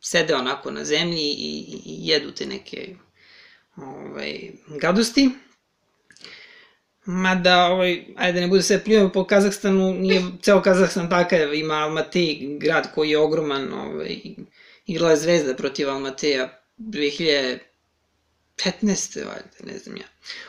sede 0.00 0.34
onako 0.34 0.70
na 0.70 0.84
zemlji 0.84 1.24
i, 1.24 1.80
i 1.84 2.08
jedu 2.08 2.30
te 2.30 2.46
neke 2.46 2.96
ovaj, 3.76 4.50
gadosti. 4.66 5.30
Mada, 7.06 7.66
ovaj, 7.66 8.04
ajde 8.16 8.40
ne 8.40 8.46
bude 8.46 8.62
sve 8.62 8.84
pljujemo 8.84 9.12
po 9.12 9.24
Kazahstanu, 9.24 9.94
nije 9.94 10.22
ceo 10.42 10.62
Kazahstan 10.62 11.10
takav, 11.10 11.54
ima 11.54 11.74
Almatej, 11.74 12.38
grad 12.58 12.94
koji 12.94 13.10
je 13.10 13.18
ogroman, 13.18 13.72
ovaj, 13.72 14.16
igrala 14.86 15.10
je 15.10 15.16
Zvezda 15.16 15.54
protiv 15.54 15.90
Almateja 15.90 16.60
2015. 16.78 17.58
valjda, 19.16 19.58
ne 19.64 19.78
znam 19.78 19.96
ja. 19.96 20.04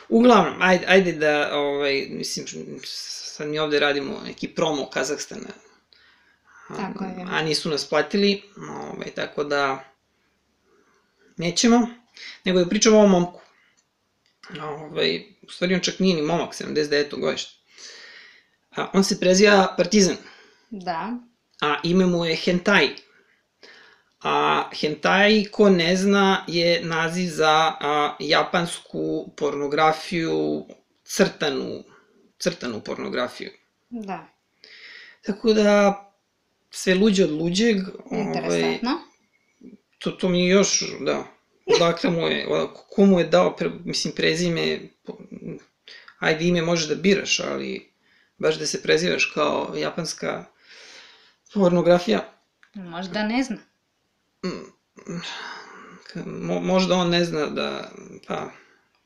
Uglavnom, 0.10 0.54
ajde, 0.62 0.86
ajde 0.88 1.12
da, 1.12 1.50
ovaj, 1.54 2.08
mislim, 2.10 2.46
sad 2.84 3.48
mi 3.48 3.60
ovde 3.60 3.80
radimo 3.80 4.22
neki 4.26 4.48
promo 4.48 4.90
Kazahstana. 4.90 5.50
Tako 6.68 7.04
je. 7.04 7.26
A 7.30 7.42
nisu 7.42 7.70
nas 7.70 7.86
platili, 7.86 8.42
ovaj, 8.70 9.12
tako 9.16 9.44
da 9.44 9.84
nećemo, 11.38 11.88
nego 12.44 12.60
da 12.60 12.70
pričamo 12.70 13.00
o 13.00 13.08
momku. 13.08 13.45
Ovaj, 14.62 15.24
u 15.42 15.50
stvari 15.50 15.76
on 15.76 15.82
čak 15.82 16.00
nije 16.00 16.16
ni 16.16 16.22
momak, 16.22 16.54
79. 16.54 17.20
godište. 17.20 17.52
A, 18.76 18.90
on 18.94 19.04
se 19.04 19.20
preziva 19.20 19.74
Partizan, 19.78 20.16
Da. 20.70 21.18
a 21.62 21.76
ime 21.84 22.06
mu 22.06 22.26
je 22.26 22.36
Hentai. 22.36 22.90
A 24.22 24.70
hentai, 24.74 25.46
ko 25.52 25.70
ne 25.70 25.96
zna, 25.96 26.44
je 26.48 26.82
naziv 26.84 27.30
za 27.30 27.52
a, 27.80 28.16
japansku 28.20 29.34
pornografiju, 29.38 30.66
crtanu, 31.04 31.84
crtanu 32.40 32.82
pornografiju. 32.82 33.52
Da. 33.90 34.28
Tako 35.22 35.54
da, 35.54 36.02
sve 36.72 36.96
luđe 36.96 37.24
od 37.24 37.32
luđeg, 37.32 37.78
ovaj, 38.06 38.22
Interesantno. 38.24 38.92
to, 40.00 40.12
to 40.12 40.30
mi 40.30 40.44
je 40.44 40.50
još, 40.50 40.84
da, 41.02 41.24
odakle 41.66 42.10
mu 42.10 42.28
je, 42.28 42.48
ko 42.90 43.06
mu 43.06 43.20
je 43.20 43.26
dao, 43.26 43.56
pre, 43.56 43.70
mislim, 43.86 44.14
prezime, 44.14 44.80
ajde 46.20 46.46
ime 46.46 46.62
možeš 46.62 46.88
da 46.88 46.96
biraš, 46.96 47.40
ali 47.40 47.92
baš 48.38 48.56
da 48.56 48.66
se 48.66 48.82
prezivaš 48.82 49.26
kao 49.26 49.74
japanska 49.78 50.46
pornografija, 51.54 52.36
Možda 52.76 53.24
ne 53.24 53.44
zna. 53.44 53.58
Mo, 56.26 56.60
možda 56.60 56.96
on 56.96 57.10
ne 57.10 57.26
zna 57.26 57.46
da, 57.46 57.92
pa, 58.28 58.52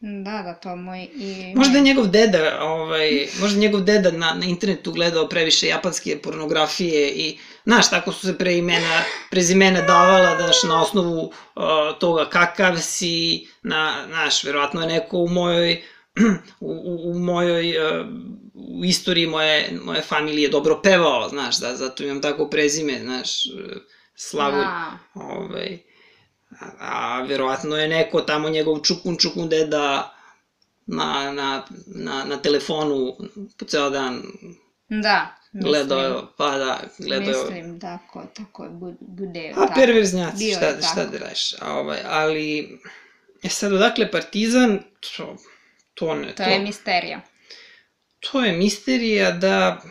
Da, 0.02 0.42
da, 0.44 0.54
to 0.54 0.76
moj 0.76 1.08
i... 1.16 1.54
možda 1.56 1.78
je 1.78 1.84
njegov 1.84 2.08
deda, 2.08 2.60
ovaj, 2.62 3.28
možda 3.40 3.58
je 3.58 3.62
njegov 3.62 3.82
deda 3.82 4.12
na, 4.12 4.34
na 4.34 4.46
internetu 4.46 4.92
gledao 4.92 5.30
previše 5.30 5.68
japanske 5.68 6.20
pornografije 6.24 7.10
i, 7.10 7.38
znaš, 7.66 7.90
tako 7.90 8.12
su 8.12 8.28
se 8.28 8.38
pre 8.38 8.58
imena, 8.58 9.02
prezimena 9.32 9.82
davala, 9.82 10.38
znaš, 10.38 10.64
na 10.64 10.82
osnovu 10.82 11.24
uh, 11.24 11.64
toga 12.00 12.30
kakav 12.30 12.78
si, 12.78 13.48
na, 13.64 14.06
znaš, 14.08 14.44
verovatno 14.44 14.82
je 14.82 14.88
neko 14.88 15.18
u 15.18 15.28
mojoj, 15.28 15.84
u, 16.60 16.72
u, 16.72 17.12
u 17.12 17.20
mojoj, 17.20 17.70
uh, 17.78 18.08
u 18.80 18.86
istoriji 18.86 19.28
moje, 19.28 19.80
moje 19.84 20.02
familije 20.02 20.50
dobro 20.50 20.82
pevao, 20.84 21.30
znaš, 21.30 21.60
da, 21.60 21.76
zato 21.76 22.04
imam 22.04 22.22
tako 22.22 22.50
prezime, 22.50 23.00
znaš, 23.00 23.46
uh, 23.46 23.82
Slavulj. 24.16 24.62
Da. 24.62 24.98
Ovaj, 25.14 25.88
a, 26.52 26.66
a 26.80 27.22
verovatno 27.22 27.78
je 27.78 27.88
neko 27.88 28.22
tamo 28.22 28.50
njegov 28.50 28.80
čukun 28.80 29.18
čukun 29.18 29.50
deda 29.50 30.14
na, 30.88 31.04
na, 31.32 31.64
na, 31.88 32.24
na 32.26 32.38
telefonu 32.38 33.16
po 33.58 33.66
ceo 33.66 33.90
dan 33.90 34.24
Da. 34.90 35.36
mislim- 35.54 35.64
gledao, 35.64 36.34
pa 36.38 36.58
da, 36.58 36.80
gledao. 37.00 37.44
Mislim, 37.44 37.80
tako, 37.80 38.24
tako 38.34 38.64
bu- 38.64 38.98
bude. 39.00 39.52
A 39.52 39.60
tako. 39.60 39.74
perverznjaci, 39.76 40.38
Bio 40.38 40.56
šta, 40.56 40.66
je 40.66 40.78
šta 40.78 40.96
tako. 40.96 41.12
da 41.12 41.18
radiš, 41.18 41.54
a, 41.54 41.74
ovaj, 41.74 42.00
ali, 42.06 42.80
e 43.44 43.50
sad 43.50 43.74
odakle 43.74 44.12
Partizan, 44.12 44.80
to, 45.18 45.36
to 45.94 46.16
ne, 46.16 46.36
To 46.36 46.44
je 46.44 46.60
misterija. 46.60 47.22
to 48.22 48.46
je 48.46 48.52
misterija 48.52 49.32
da 49.32 49.82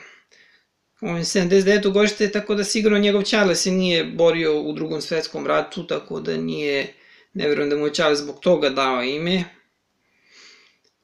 on 1.00 1.16
je 1.16 1.24
79. 1.24 1.92
godište, 1.92 2.30
tako 2.30 2.54
da 2.54 2.64
sigurno 2.64 2.98
njegov 2.98 3.22
Ćale 3.22 3.54
se 3.54 3.70
nije 3.70 4.04
borio 4.04 4.60
u 4.60 4.72
drugom 4.72 5.00
svetskom 5.00 5.46
ratu, 5.46 5.86
tako 5.86 6.20
da 6.20 6.36
nije, 6.36 6.94
ne 7.34 7.48
verujem 7.48 7.70
da 7.70 7.76
mu 7.76 7.86
je 7.86 7.94
Ćale 7.94 8.16
zbog 8.16 8.40
toga 8.40 8.70
dao 8.70 9.02
ime. 9.02 9.44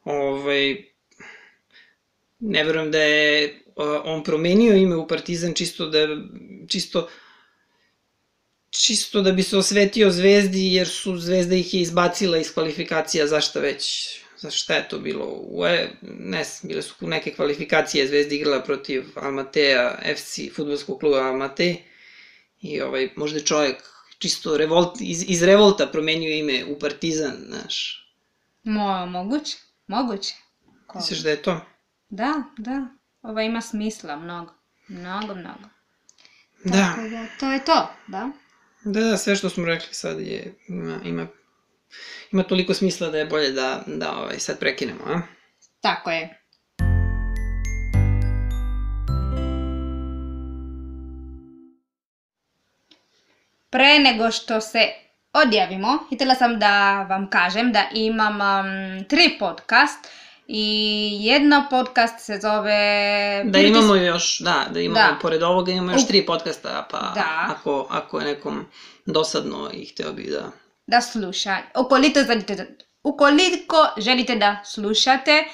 Ovaj, 0.04 0.84
ne 2.40 2.64
verujem 2.64 2.90
da 2.90 2.98
je 2.98 3.60
a, 3.76 4.02
on 4.04 4.24
promenio 4.24 4.76
ime 4.76 4.96
u 4.96 5.08
Partizan 5.08 5.54
čisto 5.54 5.86
da, 5.86 6.08
čisto, 6.68 7.08
čisto 8.70 9.22
da 9.22 9.32
bi 9.32 9.42
se 9.42 9.56
osvetio 9.56 10.10
Zvezdi, 10.10 10.72
jer 10.72 10.88
su 10.88 11.16
Zvezda 11.16 11.54
ih 11.54 11.74
je 11.74 11.80
izbacila 11.80 12.38
iz 12.38 12.54
kvalifikacija, 12.54 13.26
zašta 13.26 13.60
već, 13.60 14.23
za 14.44 14.50
šta 14.50 14.74
je 14.74 14.88
to 14.88 14.98
bilo? 14.98 15.26
U, 15.26 15.66
e, 15.66 15.88
ne 16.02 16.44
bile 16.62 16.82
su 16.82 17.08
neke 17.08 17.34
kvalifikacije, 17.34 18.06
Zvezda 18.08 18.34
igrala 18.34 18.62
protiv 18.62 19.04
Almateja, 19.14 19.98
FC, 20.16 20.40
futbolskog 20.56 21.00
kluba 21.00 21.18
Almate, 21.18 21.76
i 22.60 22.80
ovaj, 22.80 23.08
možda 23.16 23.38
je 23.38 23.44
čovjek 23.44 23.76
čisto 24.18 24.56
revolt, 24.56 25.00
iz, 25.00 25.24
iz 25.28 25.42
revolta 25.42 25.86
promenio 25.86 26.30
ime 26.34 26.64
u 26.64 26.78
Partizan, 26.78 27.36
znaš. 27.46 28.06
Mo, 28.62 29.06
moguće, 29.06 29.56
moguće. 29.86 30.34
Ko- 30.86 30.98
Misliš 30.98 31.18
da 31.18 31.30
je 31.30 31.42
to? 31.42 31.60
Da, 32.08 32.42
da. 32.58 32.86
Ovo 33.22 33.40
ima 33.40 33.60
smisla 33.60 34.16
mnogo. 34.16 34.52
Mnogo, 34.88 35.34
mnogo. 35.34 35.68
Da. 36.64 36.94
Tako 36.96 37.08
da, 37.08 37.26
to 37.40 37.52
je 37.52 37.64
to, 37.64 37.88
da? 38.06 38.30
Da, 38.84 39.00
da, 39.00 39.16
sve 39.16 39.36
što 39.36 39.50
smo 39.50 39.64
rekli 39.64 39.88
sad 39.94 40.20
je, 40.20 40.54
ima, 40.68 40.98
ima, 41.04 41.26
ima 42.32 42.42
toliko 42.42 42.74
smisla 42.74 43.08
da 43.08 43.18
je 43.18 43.24
bolje 43.24 43.50
da, 43.50 43.82
da 43.86 44.16
ovaj, 44.16 44.38
sad 44.38 44.58
prekinemo, 44.58 45.04
a? 45.06 45.20
Tako 45.80 46.10
je. 46.10 46.40
Pre 53.70 53.98
nego 53.98 54.30
što 54.30 54.60
se 54.60 54.92
odjavimo, 55.32 55.98
htjela 56.14 56.34
sam 56.34 56.58
da 56.58 57.02
vam 57.02 57.30
kažem 57.30 57.72
da 57.72 57.84
imam 57.94 58.34
um, 58.40 59.04
tri 59.08 59.36
podcast 59.38 60.08
i 60.46 61.18
jedna 61.20 61.66
podcast 61.70 62.26
se 62.26 62.38
zove... 62.42 63.42
Da 63.44 63.58
imamo 63.58 63.94
još, 63.94 64.38
da, 64.38 64.66
da 64.70 64.80
imamo, 64.80 65.06
Da. 65.06 65.18
pored 65.22 65.42
ovoga 65.42 65.72
imamo 65.72 65.92
još 65.92 66.06
tri 66.06 66.26
podcasta, 66.26 66.86
pa 66.90 66.98
Da. 66.98 67.46
ako, 67.50 67.86
ako 67.90 68.18
je 68.20 68.24
nekom 68.24 68.66
dosadno 69.06 69.70
i 69.72 69.84
hteo 69.86 70.12
bi 70.12 70.22
da... 70.22 70.63
da 70.86 71.00
sluša. 71.00 71.56
Ukoliko 71.76 72.20
želite, 72.20 72.76
ukoliko 73.02 73.88
želite 73.98 74.36
da 74.36 74.62
slušate 74.64 75.44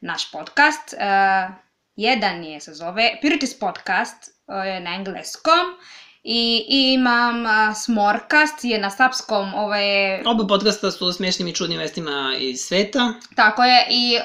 naš 0.00 0.30
podcast, 0.30 0.94
uh, 0.94 1.54
jedan 1.96 2.44
je 2.44 2.60
se 2.60 2.74
zove 2.74 3.18
Purities 3.22 3.58
Podcast 3.58 4.30
uh, 4.46 4.54
na 4.84 4.94
engleskom 4.94 5.76
i 6.22 6.64
imam 6.68 7.44
uh, 7.44 7.76
Smorcast 7.76 8.64
je 8.64 8.78
na 8.78 8.90
srpskom, 8.90 9.54
ovo 9.54 9.74
je, 9.74 10.22
Oba 10.26 10.46
podcasta 10.46 10.90
su 10.90 11.06
o 11.06 11.12
smešnim 11.12 11.48
i 11.48 11.54
čudnim 11.54 11.78
vestima 11.78 12.34
iz 12.38 12.60
sveta. 12.60 13.14
tako 13.36 13.64
je, 13.64 13.86
i 13.90 14.18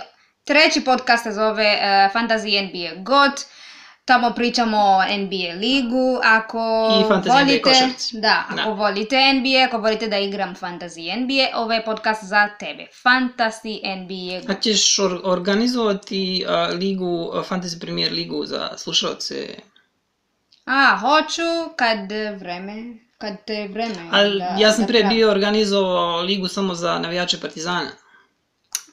treći 0.44 0.82
podcast 0.82 1.24
se 1.24 1.32
zove 1.32 1.80
uh, 1.82 2.14
Fantasy 2.16 2.62
NBA 2.62 3.04
God, 3.04 3.32
tamo 4.06 4.32
pričamo 4.36 4.78
o 4.78 5.04
NBA 5.18 5.54
ligu, 5.60 6.20
ako 6.24 6.60
volite, 7.28 7.62
košarci. 7.62 8.20
da, 8.20 8.44
ako 8.50 8.56
Da. 8.56 8.70
volite 8.70 9.16
NBA, 9.34 9.66
ako 9.68 9.78
volite 9.78 10.08
da 10.08 10.18
igram 10.18 10.56
Fantasy 10.56 11.16
NBA, 11.16 11.58
ovo 11.60 11.74
je 11.74 11.86
podcast 11.86 12.24
za 12.24 12.50
tebe. 12.60 12.88
Fantasy 13.04 13.80
NBA. 13.98 14.54
A 14.54 14.60
ćeš 14.60 15.00
or 15.00 15.20
organizovati 15.24 16.46
a, 16.48 16.70
ligu, 16.74 17.32
a, 17.34 17.44
Fantasy 17.50 17.80
Premier 17.82 18.12
ligu 18.12 18.46
za 18.46 18.78
slušalce? 18.78 19.48
A, 20.66 20.98
hoću 20.98 21.76
kad 21.76 22.12
vreme, 22.40 22.98
kad 23.18 23.46
te 23.46 23.68
vreme. 23.68 24.10
Ali 24.12 24.40
da, 24.40 24.56
ja 24.60 24.72
sam 24.72 24.82
da 24.82 24.88
pre 24.88 25.04
bio 25.04 25.32
organizovao 25.32 26.22
ligu 26.22 26.48
samo 26.48 26.76
za 26.76 27.00
navijače 27.00 27.40
Partizana. 27.40 28.05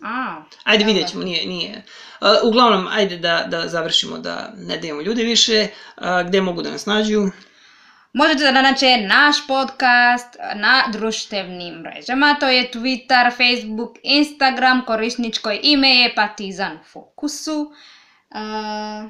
A, 0.02 0.42
Ajde, 0.64 0.84
vidjet 0.84 1.08
ćemo, 1.10 1.24
nije, 1.24 1.46
nije. 1.46 1.84
A, 2.20 2.36
uglavnom, 2.42 2.86
ajde 2.90 3.16
da, 3.16 3.44
da 3.48 3.68
završimo, 3.68 4.18
da 4.18 4.52
ne 4.56 4.76
dajemo 4.78 5.02
ljude 5.02 5.22
više. 5.22 5.66
Gde 6.26 6.40
mogu 6.40 6.62
da 6.62 6.70
nas 6.70 6.86
nađu? 6.86 7.22
Možete 8.12 8.44
da 8.44 8.62
nađe 8.62 8.96
naš 8.96 9.46
podcast 9.46 10.36
na 10.54 10.82
društvenim 10.92 11.74
mrežama, 11.74 12.36
to 12.40 12.48
je 12.48 12.70
Twitter, 12.70 13.30
Facebook, 13.30 13.96
Instagram, 14.02 14.84
korisničko 14.86 15.50
ime 15.62 15.88
je 15.90 16.14
Partizan 16.14 16.72
u 16.72 16.84
fokusu. 16.92 17.72
A, 18.30 19.08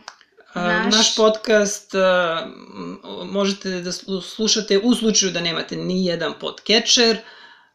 Naš- 0.55 0.93
Naš, 0.97 1.17
podcast 1.17 1.95
m, 1.95 2.99
možete 3.25 3.69
da 3.71 3.93
slu- 3.93 4.23
slušate 4.23 4.79
u 4.79 4.95
slučaju 4.95 5.33
da 5.33 5.41
nemate 5.41 5.77
ni 5.77 6.07
jedan 6.07 6.33
podcatcher. 6.41 7.17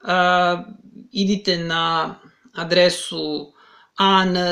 A, 0.04 0.64
idite 1.12 1.58
na 1.58 2.16
adresu 2.58 3.54
anchor.fm 3.98 4.48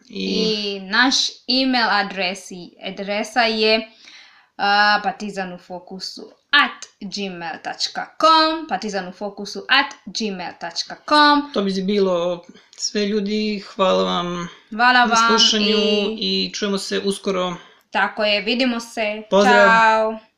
i... 0.08 0.44
I 0.76 0.80
naš 0.80 1.14
email 1.48 1.88
adresi, 1.90 2.70
adresa 2.86 3.40
je 3.40 3.78
uh, 3.78 5.02
partizanufokusu 5.02 6.22
at 6.50 6.86
gmail.com 7.00 8.66
partizanufokusu 8.68 9.64
at 9.68 9.94
gmail.com 10.04 11.52
To 11.52 11.62
bi 11.62 11.82
bilo 11.82 12.44
sve 12.76 13.06
ljudi, 13.06 13.62
hvala 13.74 14.04
vam 14.04 14.48
Hvala 14.70 14.92
na 14.92 15.04
vam 15.04 15.28
slušanju 15.28 15.66
i 15.66 16.18
i 16.18 16.52
čujemo 16.54 16.78
se 16.78 16.98
uskoro. 17.04 17.56
tako 17.90 18.24
je, 18.24 18.40
vidimo 18.40 18.80
se. 18.80 19.22
Pozdrav. 19.30 19.68
Ćao. 19.68 20.31